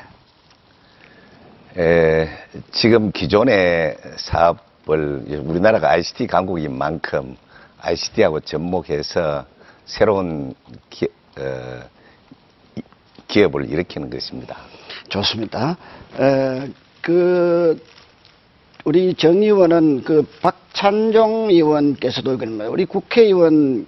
[1.78, 2.30] 에,
[2.71, 7.36] 지금 기존의 사업을 우리나라가 ICT 강국인 만큼
[7.82, 9.45] ICT하고 접목해서
[9.86, 10.55] 새로운
[10.89, 11.07] 기,
[11.38, 11.82] 어,
[12.76, 12.82] 이-
[13.28, 14.57] 기업을 일으키는 것입니다.
[15.09, 15.76] 좋습니다.
[16.17, 16.69] 에,
[17.01, 17.78] 그
[18.86, 23.88] 우리 정 의원은 그 박찬종 의원께서도 그러면 우리 국회의원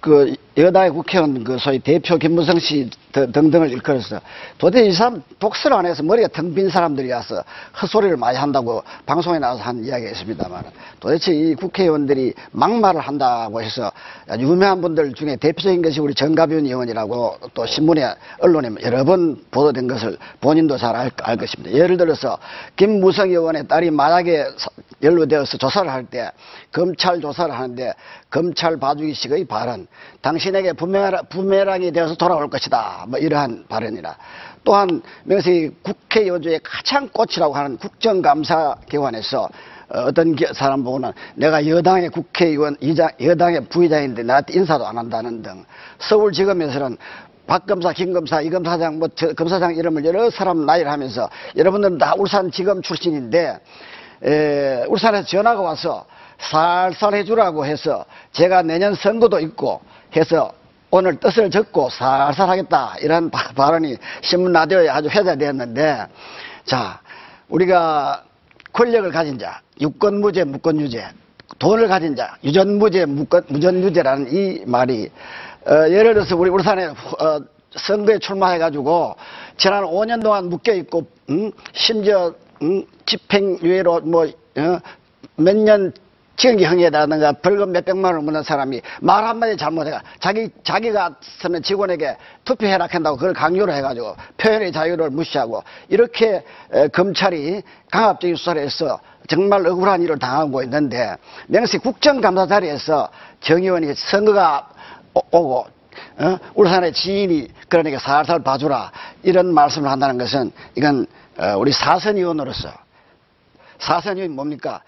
[0.00, 4.20] 그 여당의 국회의원 그 소위 대표 김무성 씨 등- 등등을 일컬어서
[4.56, 7.42] 도대체 이 사람 독서를 안 해서 머리가 텅 빈 사람들이 와서
[7.82, 10.62] 헛소리를 많이 한다고 방송에 나와서 한 이야기가 있습니다만
[11.00, 13.90] 도대체 이 국회의원들이 막말을 한다고 해서
[14.38, 20.16] 유명한 분들 중에 대표적인 것이 우리 정가변 의원이라고 또 신문에 언론에 여러 번 보도된 것을
[20.40, 21.72] 본인도 잘알 것입니다.
[21.76, 22.38] 예를 들어서
[22.76, 24.68] 김무성 의원의 딸이 마약에 사-
[25.02, 26.30] 연루되어서 조사를 할 때
[26.72, 27.92] 검찰 조사를 하는데
[28.30, 29.86] 검찰 봐주기식의 발언
[30.22, 33.06] 당 신에게 부메랑, 부메랑이 되어서 돌아올 것이다.
[33.08, 34.14] 뭐 이러한 발언이라.
[34.62, 39.48] 또한 명색이 국회의원 중에 가장 꽃이라고 하는 국정감사기관에서
[39.90, 45.42] 어, 어떤 기- 사람 보고는 내가 여당의 국회의원 이장, 여당의 부의장인데 나한테 인사도 안 한다는
[45.42, 45.64] 등.
[45.98, 46.96] 서울지검에서는
[47.46, 51.98] 박 검사, 김 검사, 이 검사장, 뭐 저- 검사장 이름을 여러 사람 나이를 하면서 여러분들은
[51.98, 53.58] 다 울산지검 출신인데
[54.24, 56.06] 에, 울산에서 전화가 와서
[56.38, 59.80] 살살 해주라고 해서 제가 내년 선거도 있고
[60.16, 60.52] 해서
[60.90, 62.94] 오늘 뜻을 적고 살살 하겠다.
[63.00, 66.06] 이런 바- 발언이 신문 라디오에 아주 회자되었는데
[66.64, 67.00] 자
[67.48, 68.22] 우리가
[68.72, 71.04] 권력을 가진 자 유권무죄 무권유죄
[71.58, 75.10] 돈을 가진 자 유전무죄 무권, 무전유죄라는 이 말이
[75.66, 76.94] 어, 예를 들어서 우리 울산에 어,
[77.76, 79.16] 선거에 출마해가지고
[79.56, 84.78] 지난 5년 동안 묶여 있고 음, 심지어 음, 집행유예로 뭐 어,
[85.36, 85.92] 몇년
[86.36, 93.16] 지연기형이라든가 벌금 몇백만 원을 묻는 사람이 말 한마디 잘못해가 자기 자기가 쓰는 직원에게 투표해라 한다고
[93.16, 100.18] 그걸 강요를 해가지고 표현의 자유를 무시하고 이렇게 에, 검찰이 강압적인 수사를 해서 정말 억울한 일을
[100.18, 101.16] 당하고 있는데
[101.46, 103.08] 명시 국정감사 자리에서
[103.40, 104.68] 정 의원이 선거가
[105.14, 105.66] 오- 오고
[106.18, 106.38] 어?
[106.54, 108.90] 울산의 지인이 그러니까 살살 봐주라
[109.22, 111.06] 이런 말씀을 한다는 것은 이건
[111.38, 112.70] 어, 우리 사선 의원으로서
[113.78, 114.82] 사선 의원이 뭡니까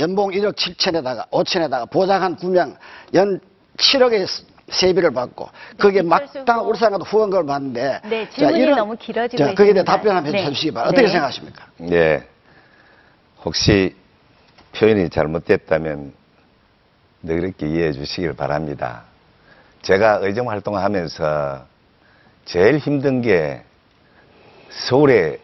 [0.00, 2.74] 연봉 1억 7천에다가 5천에다가 보장한 9명
[3.14, 3.38] 연
[3.76, 4.26] 7억의
[4.70, 5.48] 세비를 받고
[5.78, 6.70] 거기에 이철수 막당 후보.
[6.70, 9.84] 울산 가도 후원금을 받는데 네, 자, 질문이 이런- 너무 길어지고 자, 거기에 대해.
[9.84, 10.44] 답변 한번 네.
[10.44, 10.90] 해주시기 바랍니다.
[10.92, 11.12] 어떻게 네.
[11.12, 11.66] 생각하십니까?
[11.90, 12.24] 예.
[13.44, 13.94] 혹시
[14.76, 16.12] 표현이 잘못됐다면
[17.22, 19.02] 너그럽게 이해해 주시길 바랍니다.
[19.82, 21.64] 제가 의정 활동하면서
[22.44, 23.62] 제일 힘든 게
[24.70, 25.40] 서울의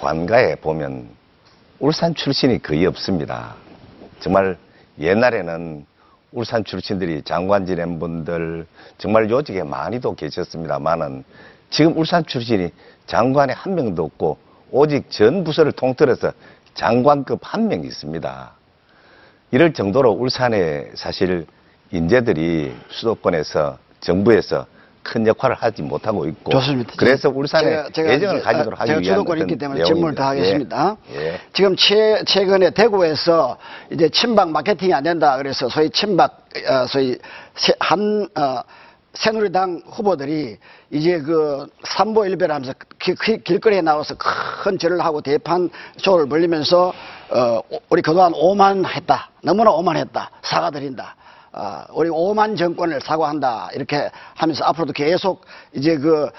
[0.00, 1.08] 관가에 보면
[1.82, 3.56] 울산 출신이 거의 없습니다.
[4.20, 4.56] 정말
[5.00, 5.84] 옛날에는
[6.30, 8.66] 울산 출신들이 장관 지낸 분들
[8.98, 11.24] 정말 요직에 많이도 계셨습니다만은
[11.70, 12.70] 지금 울산 출신이
[13.08, 14.38] 장관에 한 명도 없고
[14.70, 16.32] 오직 전 부서를 통틀어서
[16.74, 18.52] 장관급 한 명 있습니다.
[19.50, 21.46] 이럴 정도로 울산에 사실
[21.90, 24.66] 인재들이 수도권에서 정부에서
[25.02, 26.92] 큰 역할을 하지 못하고 있고 좋습니다.
[26.96, 30.28] 그래서 울산에 제가- 제가 가지도록 아, 하기 제가 위한 주도권이 있기 때문에 질문을 다.
[30.28, 30.96] 하겠습니다.
[31.12, 31.16] 예.
[31.32, 31.40] 예.
[31.52, 33.56] 지금 최, 최근에 대구에서
[33.90, 37.18] 이제 친박 마케팅이 안 된다 그래서 소위 친박 어, 소위
[37.54, 38.60] 새- 한 어,
[39.14, 40.56] 새누리당 후보들이
[40.90, 42.72] 이제 그 삼보 일배하면서
[43.44, 46.92] 길거리에 나와서 큰 절을 하고 대판 쇼를 벌리면서
[47.30, 51.16] 어, 오- 우리 그동안 오만했다 너무나 오만했다 사과드린다
[51.54, 55.44] 아, 우리 오만 정권을 사과한다 이렇게 하면서 앞으로도 계속
[55.74, 56.30] 이제 그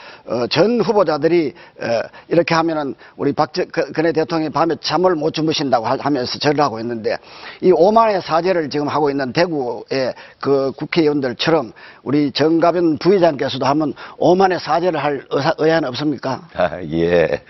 [0.49, 1.86] 전 후보자들이 어,
[2.30, 7.18] 이렇게 하면은 우리 박근혜 대통령이 밤에 잠을 못 주무신다고 하- 하면서 절을 하고 있는데
[7.61, 15.03] 이 오만의 사죄를 지금 하고 있는 대구의 그 국회의원들처럼 우리 정가변 부의장께서도 한번 오만의 사죄를
[15.03, 16.47] 할 의사, 의향은 없습니까?
[16.55, 17.43] 아, 예.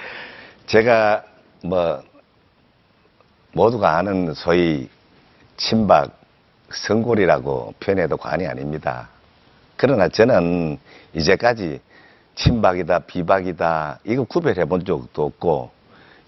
[0.66, 1.24] 제가
[1.64, 2.01] 뭐
[3.53, 4.89] 모두가 아는 소위
[5.57, 6.11] 친박
[6.76, 9.09] 성골이라고 표현해도 과언이 아닙니다.
[9.76, 10.78] 그러나 저는
[11.13, 11.80] 이제까지
[12.36, 15.71] 친박이다 비박이다 이거 구별해 본 적도 없고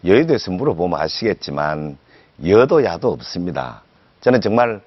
[0.06, 1.98] 여의도에서 물어보면 아시겠지만
[2.46, 3.82] 여도 야도 없습니다.
[4.22, 4.82] 저는 정말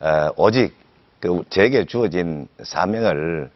[0.00, 0.74] 어, 오직
[1.18, 3.50] 그 제게 주어진 사명을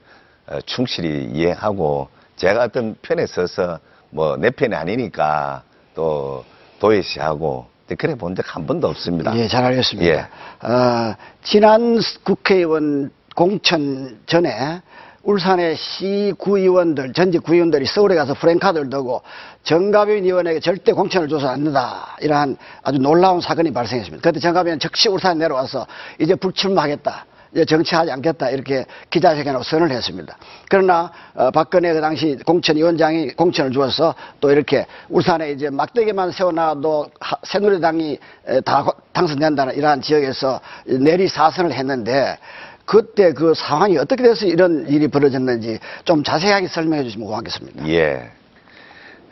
[0.46, 3.78] 어, 충실히 이행하고 제가 어떤 편에 서서
[4.10, 5.62] 뭐 내 편이 아니니까
[5.94, 6.44] 또
[6.78, 7.66] 도외시하고
[7.98, 9.36] 그래 본 적 한 번도 없습니다.
[9.36, 10.10] 예, 잘 알겠습니다.
[10.10, 10.18] 예.
[10.66, 14.80] 어, 지난 국회의원 공천 전에
[15.22, 19.22] 울산의 시 구의원들, 전직 구의원들이 서울에 가서 프랭카드를 두고
[19.62, 22.16] 정가빈 의원에게 절대 공천을 줘서 안 된다.
[22.20, 24.22] 이러한 아주 놀라운 사건이 발생했습니다.
[24.22, 25.86] 그때 정가빈은 즉시 울산에 내려와서
[26.20, 27.26] 이제 불출마하겠다.
[27.54, 28.50] 이제 정치하지 않겠다.
[28.50, 30.36] 이렇게 기자회견으로 선언을 했습니다.
[30.68, 37.36] 그러나 어, 박근혜 그 당시 공천위원장이 공천을 주어서 또 이렇게 울산에 이제 막대기만 세워놔도 하-
[37.44, 42.38] 새누리당이 에, 다 당선된다는 이러한 지역에서 내리 사선을 했는데
[42.84, 47.88] 그때 그 상황이 어떻게 돼서 이런 일이 벌어졌는지 좀 자세하게 설명해 주시면 고맙겠습니다.
[47.88, 48.30] 예.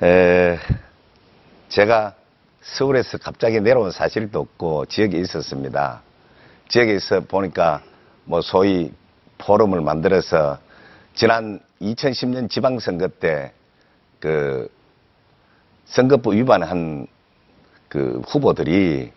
[0.01, 0.59] 에,
[1.69, 2.15] 제가
[2.63, 6.03] 서울에서 갑자기 내려온 사실도 없고 지역에 있었습니다.
[6.69, 7.83] 지역에 있어 보니까
[8.25, 8.93] 뭐 소위
[9.39, 10.59] 포럼을 만들어서
[11.15, 13.53] 지난 2010년 지방선거 때
[14.23, 14.71] 그
[15.87, 17.09] 선거법 위반한
[17.89, 19.11] 그 후보들이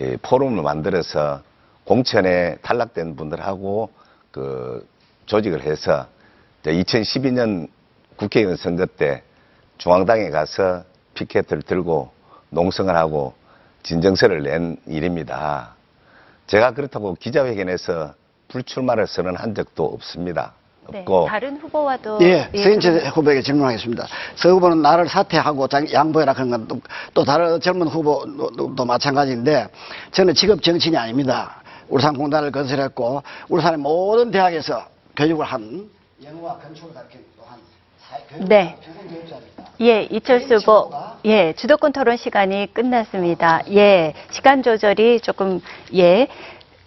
[0.00, 1.42] 예, 포럼을 만들어서
[1.84, 3.90] 공천에 탈락된 분들하고
[4.32, 4.84] 그
[5.26, 6.08] 조직을 해서
[6.64, 7.68] 2012년
[8.16, 9.22] 국회의원 선거 때
[9.78, 10.82] 중앙당에 가서
[11.14, 12.10] 피켓을 들고
[12.50, 13.34] 농성을 하고
[13.84, 15.76] 진정서를 낸 일입니다.
[16.48, 18.14] 제가 그렇다고 기자회견에서
[18.50, 20.52] 불출마를 선언한 적도 없습니다.
[20.90, 24.06] 네, 없고 다른 후보와도 예, 예, 서인철 후보에게 질문하겠습니다.
[24.34, 26.80] 서 후보는 나를 사퇴하고 장- 양보해라 그런 건 또,
[27.14, 29.68] 또 다른 젊은 후보도 마찬가지인데
[30.10, 31.62] 저는 직업 정치인이 아닙니다.
[31.88, 34.84] 울산공단을 건설했고 울산의 모든 대학에서
[35.16, 35.88] 교육을 한
[36.24, 37.58] 영어와 건축을 가르친 또한
[38.28, 38.76] 교육 네.
[38.84, 39.50] 전공 교육자입니다.
[39.82, 40.90] 예, 이철수 후보,
[41.24, 43.62] 예, 주도권 토론 시간이 끝났습니다.
[43.70, 45.60] 예, 시간 조절이 조금,
[45.94, 46.26] 예,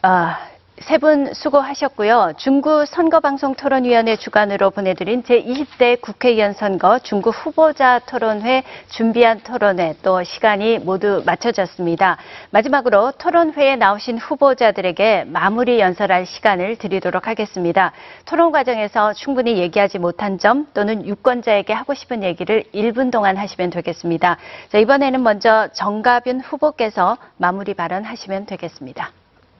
[0.03, 0.37] 아,
[0.79, 2.33] 세 분 수고하셨고요.
[2.37, 10.79] 중구 선거방송 토론위원회 주관으로 보내드린 제20대 국회의원 선거 중구 후보자 토론회 준비한 토론회 또 시간이
[10.79, 12.17] 모두 맞춰졌습니다.
[12.49, 17.91] 마지막으로 토론회에 나오신 후보자들에게 마무리 연설할 시간을 드리도록 하겠습니다.
[18.25, 24.37] 토론 과정에서 충분히 얘기하지 못한 점 또는 유권자에게 하고 싶은 얘기를 1분 동안 하시면 되겠습니다.
[24.69, 29.11] 자, 이번에는 먼저 정가빈 후보께서 마무리 발언하시면 되겠습니다.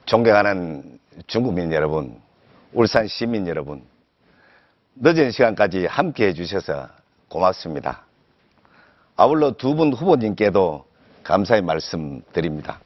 [0.06, 2.20] 존경하는 중국민 여러분,
[2.74, 3.82] 울산 시민 여러분,
[4.96, 6.88] 늦은 시간까지 함께 해주셔서
[7.28, 8.04] 고맙습니다.
[9.16, 10.84] 아울러 두 분 후보님께도
[11.22, 12.80] 감사의 말씀 드립니다.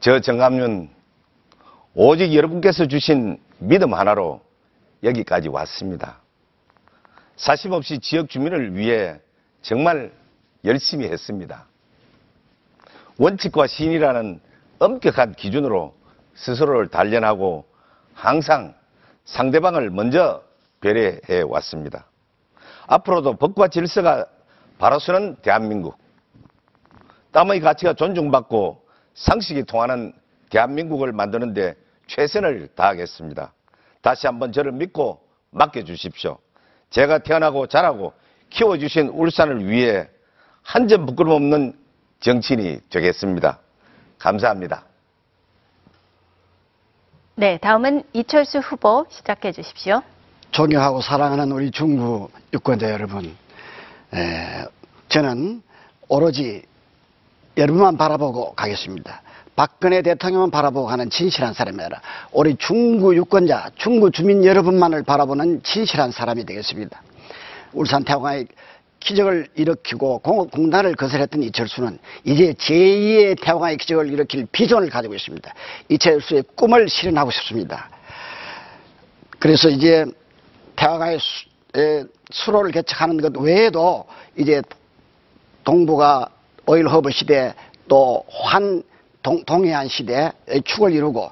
[0.00, 0.88] 저 정감윤
[1.94, 4.40] 오직 여러분께서 주신 믿음 하나로
[5.02, 6.18] 여기까지 왔습니다.
[7.36, 9.20] 사심 없이 지역 주민을 위해
[9.60, 10.12] 정말
[10.64, 11.66] 열심히 했습니다.
[13.18, 14.40] 원칙과 신이라는
[14.78, 15.94] 엄격한 기준으로
[16.34, 17.64] 스스로를 단련하고
[18.12, 18.74] 항상
[19.24, 20.42] 상대방을 먼저
[20.80, 22.06] 배려해 왔습니다.
[22.86, 24.26] 앞으로도 법과 질서가
[24.78, 25.96] 바로 서는 대한민국,
[27.32, 30.12] 땀의 가치가 존중받고 상식이 통하는
[30.50, 31.74] 대한민국을 만드는데
[32.06, 33.52] 최선을 다하겠습니다.
[34.02, 35.20] 다시 한번 저를 믿고
[35.50, 36.38] 맡겨주십시오.
[36.90, 38.12] 제가 태어나고 자라고
[38.50, 40.08] 키워주신 울산을 위해
[40.62, 41.78] 한 점 부끄럼 없는
[42.20, 43.58] 정치인이 되겠습니다.
[44.18, 44.84] 감사합니다.
[47.36, 50.02] 네, 다음은 이철수 후보 시작해 주십시오.
[50.52, 53.36] 존경하고 사랑하는 우리 중구 유권자 여러분,
[54.14, 54.64] 에,
[55.08, 55.62] 저는
[56.08, 56.62] 오로지
[57.56, 59.22] 여러분만 바라보고 가겠습니다.
[59.56, 62.00] 박근혜 대통령만 바라보고 가는 진실한 사람이 아니라
[62.32, 67.02] 우리 중구 유권자, 중구 주민 여러분만을 바라보는 진실한 사람이 되겠습니다.
[67.72, 68.46] 울산 태화강의
[69.04, 75.52] 기적을 일으키고 공- 공단을 건설했던 이철수는 이제 제2의 태화강의 기적을 일으킬 비전을 가지고 있습니다.
[75.90, 77.90] 이철수의 꿈을 실현하고 싶습니다.
[79.38, 80.06] 그래서 이제
[80.76, 81.18] 태화강의
[82.32, 84.06] 수로를 개척하는 것 외에도
[84.38, 84.62] 이제
[85.64, 86.26] 동북아
[86.66, 87.54] 오일 허브 시대
[87.88, 88.82] 또 환
[89.46, 90.32] 동해안 시대의
[90.64, 91.30] 축을 이루고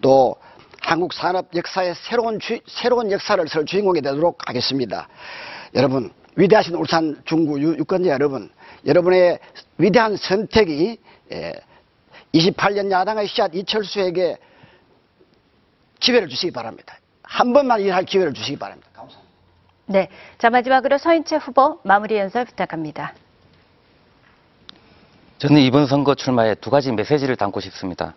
[0.00, 0.36] 또
[0.80, 5.08] 한국 산업 역사의 새로운 주- 새로운 역사를 설 주인공이 되도록 하겠습니다.
[5.74, 8.50] 여러분 위대하신 울산 중구 유- 유권자 여러분,
[8.86, 9.38] 여러분의
[9.78, 10.98] 위대한 선택이
[11.32, 11.52] 예,
[12.34, 14.36] 28년 야당의 씨앗 이철수에게
[16.00, 16.96] 기회를 주시기 바랍니다.
[17.22, 18.88] 한 번만 일할 기회를 주시기 바랍니다.
[18.94, 19.32] 감사합니다.
[19.86, 20.08] 네.
[20.38, 23.14] 자, 마지막으로 서인채 후보 마무리 연설 부탁합니다.
[25.38, 28.14] 저는 이번 선거 출마에 두 가지 메시지를 담고 싶습니다.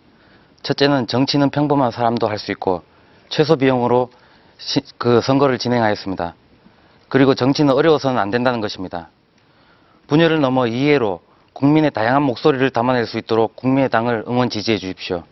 [0.62, 2.82] 첫째는 정치는 평범한 사람도 할 수 있고
[3.28, 4.10] 최소 비용으로
[4.58, 6.34] 시- 그 선거를 진행하였습니다.
[7.08, 9.08] 그리고 정치는 어려워서는 안 된다는 것입니다.
[10.08, 11.20] 분열을 넘어 이해로
[11.52, 15.24] 국민의 다양한 목소리를 담아낼 수 있도록 국민의당을 응원 지지해 주십시오.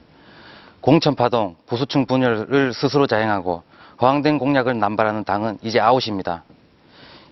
[0.81, 3.63] 공천파동, 보수층 분열을 스스로 자행하고
[4.01, 6.45] 허황된 공약을 남발하는 당은 이제 아웃입니다.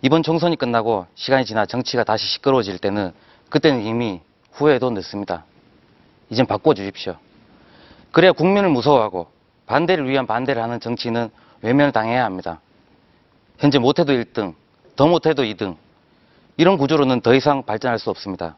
[0.03, 3.12] 이번 총선이 끝나고 시간이 지나 정치가 다시 시끄러워질 때는
[3.49, 4.20] 그때는 이미
[4.53, 5.45] 후회도 늦습니다.
[6.30, 7.16] 이젠 바꿔주십시오.
[8.12, 9.28] 그래야 국민을 무서워하고
[9.66, 11.30] 반대를 위한 반대를 하는 정치는
[11.62, 12.61] 외면당해야 합니다.
[13.59, 14.55] 현재 못해도 1등,
[14.96, 15.76] 더 못해도 2등.
[16.57, 18.57] 이런 구조로는 더 이상 발전할 수 없습니다.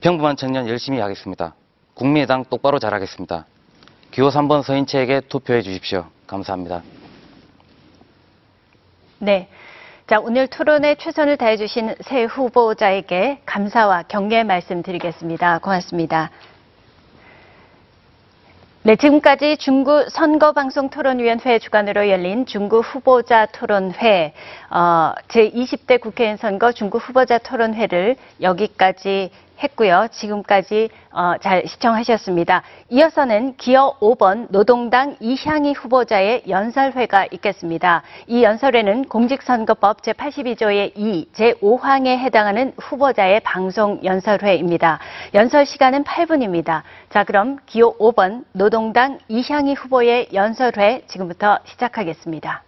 [0.00, 1.54] 평범한 청년 열심히 하겠습니다.
[1.94, 3.46] 국민의당 똑바로 잘하겠습니다.
[4.10, 6.06] 기호 3번 서인채에게 투표해 주십시오.
[6.26, 6.82] 감사합니다.
[9.18, 9.48] 네.
[10.06, 15.58] 자, 오늘 토론에 최선을 다해주신 새 후보자에게 감사와 격려의 말씀 드리겠습니다.
[15.58, 16.30] 고맙습니다.
[18.86, 24.32] 네, 지금까지 중구 선거방송토론위원회 주관으로 열린 중구 후보자 토론회,
[24.70, 29.32] 어, 제20대 국회의원 선거 중구 후보자 토론회를 여기까지
[29.62, 30.08] 했고요.
[30.10, 32.62] 지금까지 어, 잘 시청하셨습니다.
[32.90, 38.02] 이어서는 기어 5번 노동당 이향희 후보자의 연설회가 있겠습니다.
[38.26, 44.98] 이 연설회는 공직선거법 제82조의 2, 제5항에 해당하는 후보자의 방송 연설회입니다.
[45.34, 46.82] 연설 시간은 8분입니다.
[47.10, 52.62] 자, 그럼 기호 5번 노동당 이향희 후보의 연설회 지금부터 시작하겠습니다.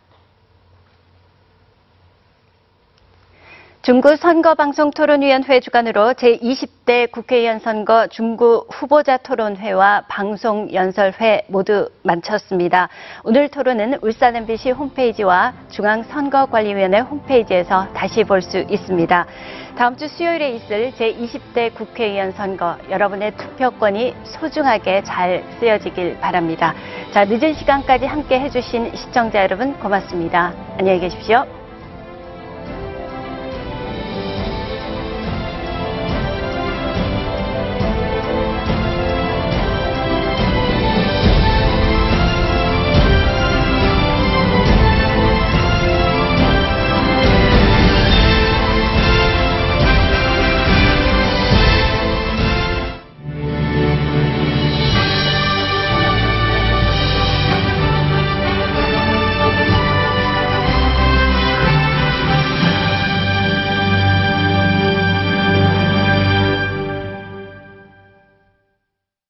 [3.83, 12.89] 중구 선거방송토론위원회 주관으로 제20대 국회의원 선거 중구 후보자 토론회와 방송 연설회 모두 마쳤습니다.
[13.23, 19.27] 오늘 토론은 울산 MBC 홈페이지와 중앙선거관리위원회 홈페이지에서 다시 볼 수 있습니다.
[19.77, 26.75] 다음 주 수요일에 있을 제20대 국회의원 선거 여러분의 투표권이 소중하게 잘 쓰여지길 바랍니다.
[27.13, 30.53] 자, 늦은 시간까지 함께 해주신 시청자 여러분 고맙습니다.
[30.79, 31.58] 안녕히 계십시오.